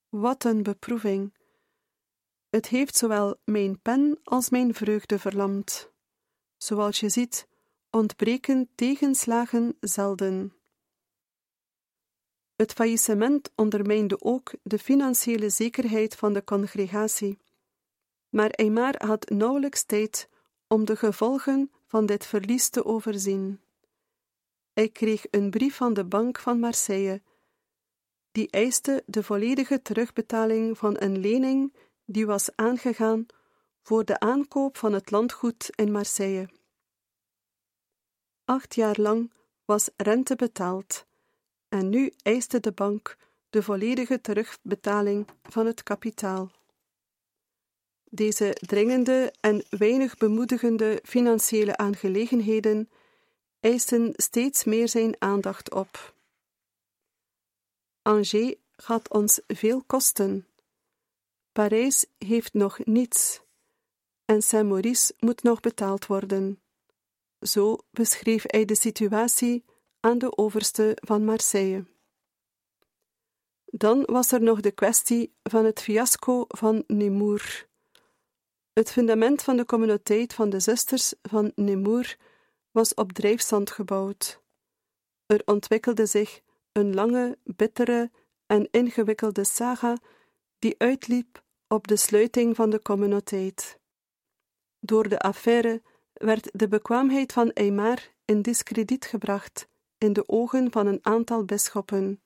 Wat 0.09 0.43
een 0.43 0.63
beproeving! 0.63 1.33
Het 2.49 2.67
heeft 2.67 2.95
zowel 2.95 3.39
mijn 3.43 3.81
pen 3.81 4.19
als 4.23 4.49
mijn 4.49 4.73
vreugde 4.73 5.19
verlamd. 5.19 5.91
Zoals 6.57 6.99
je 6.99 7.09
ziet, 7.09 7.47
ontbreken 7.89 8.69
tegenslagen 8.75 9.77
zelden. 9.79 10.62
Het 12.63 12.73
faillissement 12.73 13.51
ondermijnde 13.55 14.21
ook 14.21 14.51
de 14.61 14.79
financiële 14.79 15.49
zekerheid 15.49 16.15
van 16.15 16.33
de 16.33 16.43
congregatie. 16.43 17.39
Maar 18.29 18.51
Aymar 18.51 19.05
had 19.05 19.29
nauwelijks 19.29 19.83
tijd 19.83 20.29
om 20.67 20.85
de 20.85 20.95
gevolgen 20.95 21.71
van 21.87 22.05
dit 22.05 22.25
verlies 22.25 22.69
te 22.69 22.85
overzien. 22.85 23.61
Hij 24.73 24.89
kreeg 24.89 25.25
een 25.31 25.49
brief 25.49 25.75
van 25.75 25.93
de 25.93 26.05
Bank 26.05 26.39
van 26.39 26.59
Marseille, 26.59 27.21
die 28.31 28.49
eiste 28.49 29.03
de 29.05 29.23
volledige 29.23 29.81
terugbetaling 29.81 30.77
van 30.77 30.95
een 30.99 31.17
lening 31.17 31.73
die 32.05 32.25
was 32.25 32.55
aangegaan 32.55 33.25
voor 33.81 34.05
de 34.05 34.19
aankoop 34.19 34.77
van 34.77 34.93
het 34.93 35.11
landgoed 35.11 35.69
in 35.75 35.91
Marseille. 35.91 36.49
Acht 38.45 38.75
jaar 38.75 38.99
lang 38.99 39.33
was 39.65 39.89
rente 39.95 40.35
betaald 40.35 41.05
en 41.73 41.89
nu 41.89 42.13
eiste 42.21 42.59
de 42.59 42.71
bank 42.71 43.17
de 43.49 43.63
volledige 43.63 44.21
terugbetaling 44.21 45.27
van 45.43 45.65
het 45.65 45.83
kapitaal. 45.83 46.51
Deze 48.09 48.57
dringende 48.59 49.33
en 49.39 49.63
weinig 49.69 50.17
bemoedigende 50.17 50.99
financiële 51.03 51.77
aangelegenheden 51.77 52.89
eisten 53.59 54.13
steeds 54.15 54.63
meer 54.63 54.87
zijn 54.87 55.15
aandacht 55.19 55.73
op. 55.73 56.15
Angers 58.01 58.55
gaat 58.75 59.09
ons 59.09 59.41
veel 59.47 59.83
kosten. 59.83 60.47
Parijs 61.51 62.05
heeft 62.17 62.53
nog 62.53 62.85
niets 62.85 63.41
en 64.25 64.41
Saint-Maurice 64.41 65.13
moet 65.19 65.43
nog 65.43 65.59
betaald 65.59 66.05
worden. 66.05 66.61
Zo 67.39 67.77
beschreef 67.91 68.43
hij 68.47 68.65
de 68.65 68.75
situatie 68.75 69.63
aan 70.05 70.17
de 70.17 70.37
overste 70.37 70.97
van 71.01 71.25
Marseille. 71.25 71.85
Dan 73.65 74.03
was 74.05 74.31
er 74.31 74.41
nog 74.41 74.59
de 74.59 74.71
kwestie 74.71 75.33
van 75.43 75.65
het 75.65 75.81
fiasco 75.81 76.45
van 76.47 76.83
Nemours. 76.87 77.65
Het 78.73 78.91
fundament 78.91 79.43
van 79.43 79.57
de 79.57 79.65
communiteit 79.65 80.33
van 80.33 80.49
de 80.49 80.59
zusters 80.59 81.13
van 81.21 81.51
Nemours 81.55 82.17
was 82.71 82.93
op 82.93 83.11
drijfzand 83.11 83.71
gebouwd. 83.71 84.41
Er 85.25 85.41
ontwikkelde 85.45 86.05
zich 86.05 86.41
een 86.71 86.93
lange, 86.93 87.37
bittere 87.43 88.11
en 88.45 88.67
ingewikkelde 88.71 89.43
saga 89.43 89.97
die 90.59 90.75
uitliep 90.77 91.43
op 91.67 91.87
de 91.87 91.95
sluiting 91.95 92.55
van 92.55 92.69
de 92.69 92.81
communiteit. 92.81 93.79
Door 94.79 95.09
de 95.09 95.19
affaire 95.19 95.81
werd 96.13 96.49
de 96.53 96.67
bekwaamheid 96.67 97.33
van 97.33 97.51
Eymar 97.51 98.11
in 98.25 98.41
diskrediet 98.41 99.05
gebracht 99.05 99.71
in 100.03 100.13
de 100.13 100.27
ogen 100.27 100.71
van 100.71 100.87
een 100.87 100.99
aantal 101.01 101.45
bisschoppen. 101.45 102.21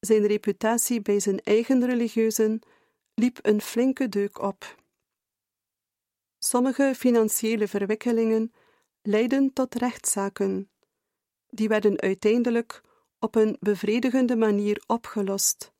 Zijn 0.00 0.26
reputatie 0.26 1.02
bij 1.02 1.20
zijn 1.20 1.40
eigen 1.40 1.86
religieuzen 1.86 2.60
liep 3.14 3.38
een 3.42 3.60
flinke 3.60 4.08
deuk 4.08 4.42
op. 4.42 4.76
Sommige 6.38 6.92
financiële 6.96 7.68
verwikkelingen 7.68 8.52
leidden 9.02 9.52
tot 9.52 9.74
rechtszaken. 9.74 10.70
Die 11.48 11.68
werden 11.68 12.00
uiteindelijk 12.00 12.82
op 13.18 13.34
een 13.34 13.56
bevredigende 13.60 14.36
manier 14.36 14.82
opgelost, 14.86 15.72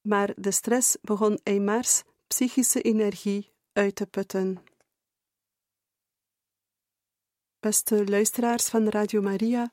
maar 0.00 0.32
de 0.36 0.50
stress 0.50 0.96
begon 1.02 1.40
Eymars 1.42 2.02
psychische 2.26 2.82
energie 2.82 3.52
uit 3.72 3.96
te 3.96 4.06
putten. 4.06 4.62
Beste 7.60 8.06
luisteraars 8.06 8.68
van 8.68 8.88
Radio 8.88 9.20
Maria, 9.20 9.72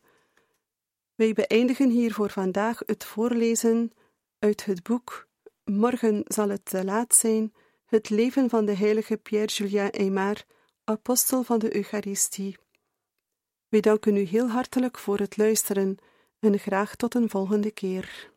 wij 1.18 1.34
beëindigen 1.34 1.89
hier 1.89 2.13
voor 2.13 2.30
vandaag 2.30 2.80
het 2.86 3.03
voorlezen 3.03 3.91
uit 4.39 4.65
het 4.65 4.84
boek 4.84 5.28
Morgen 5.63 6.22
zal 6.26 6.49
het 6.49 6.65
te 6.65 6.86
laat 6.86 7.15
zijn, 7.15 7.53
het 7.86 8.09
leven 8.09 8.49
van 8.49 8.65
de 8.65 8.76
heilige 8.76 9.18
Pierre-Julien 9.18 9.91
Aymar, 9.91 10.43
apostel 10.84 11.43
van 11.43 11.59
de 11.59 11.76
Eucharistie. 11.76 12.57
Wij 13.68 13.82
danken 13.82 14.15
u 14.15 14.20
heel 14.20 14.49
hartelijk 14.49 14.97
voor 14.97 15.20
het 15.20 15.38
luisteren 15.38 15.97
en 16.39 16.59
graag 16.59 16.95
tot 16.95 17.15
een 17.15 17.30
volgende 17.30 17.72
keer. 17.72 18.32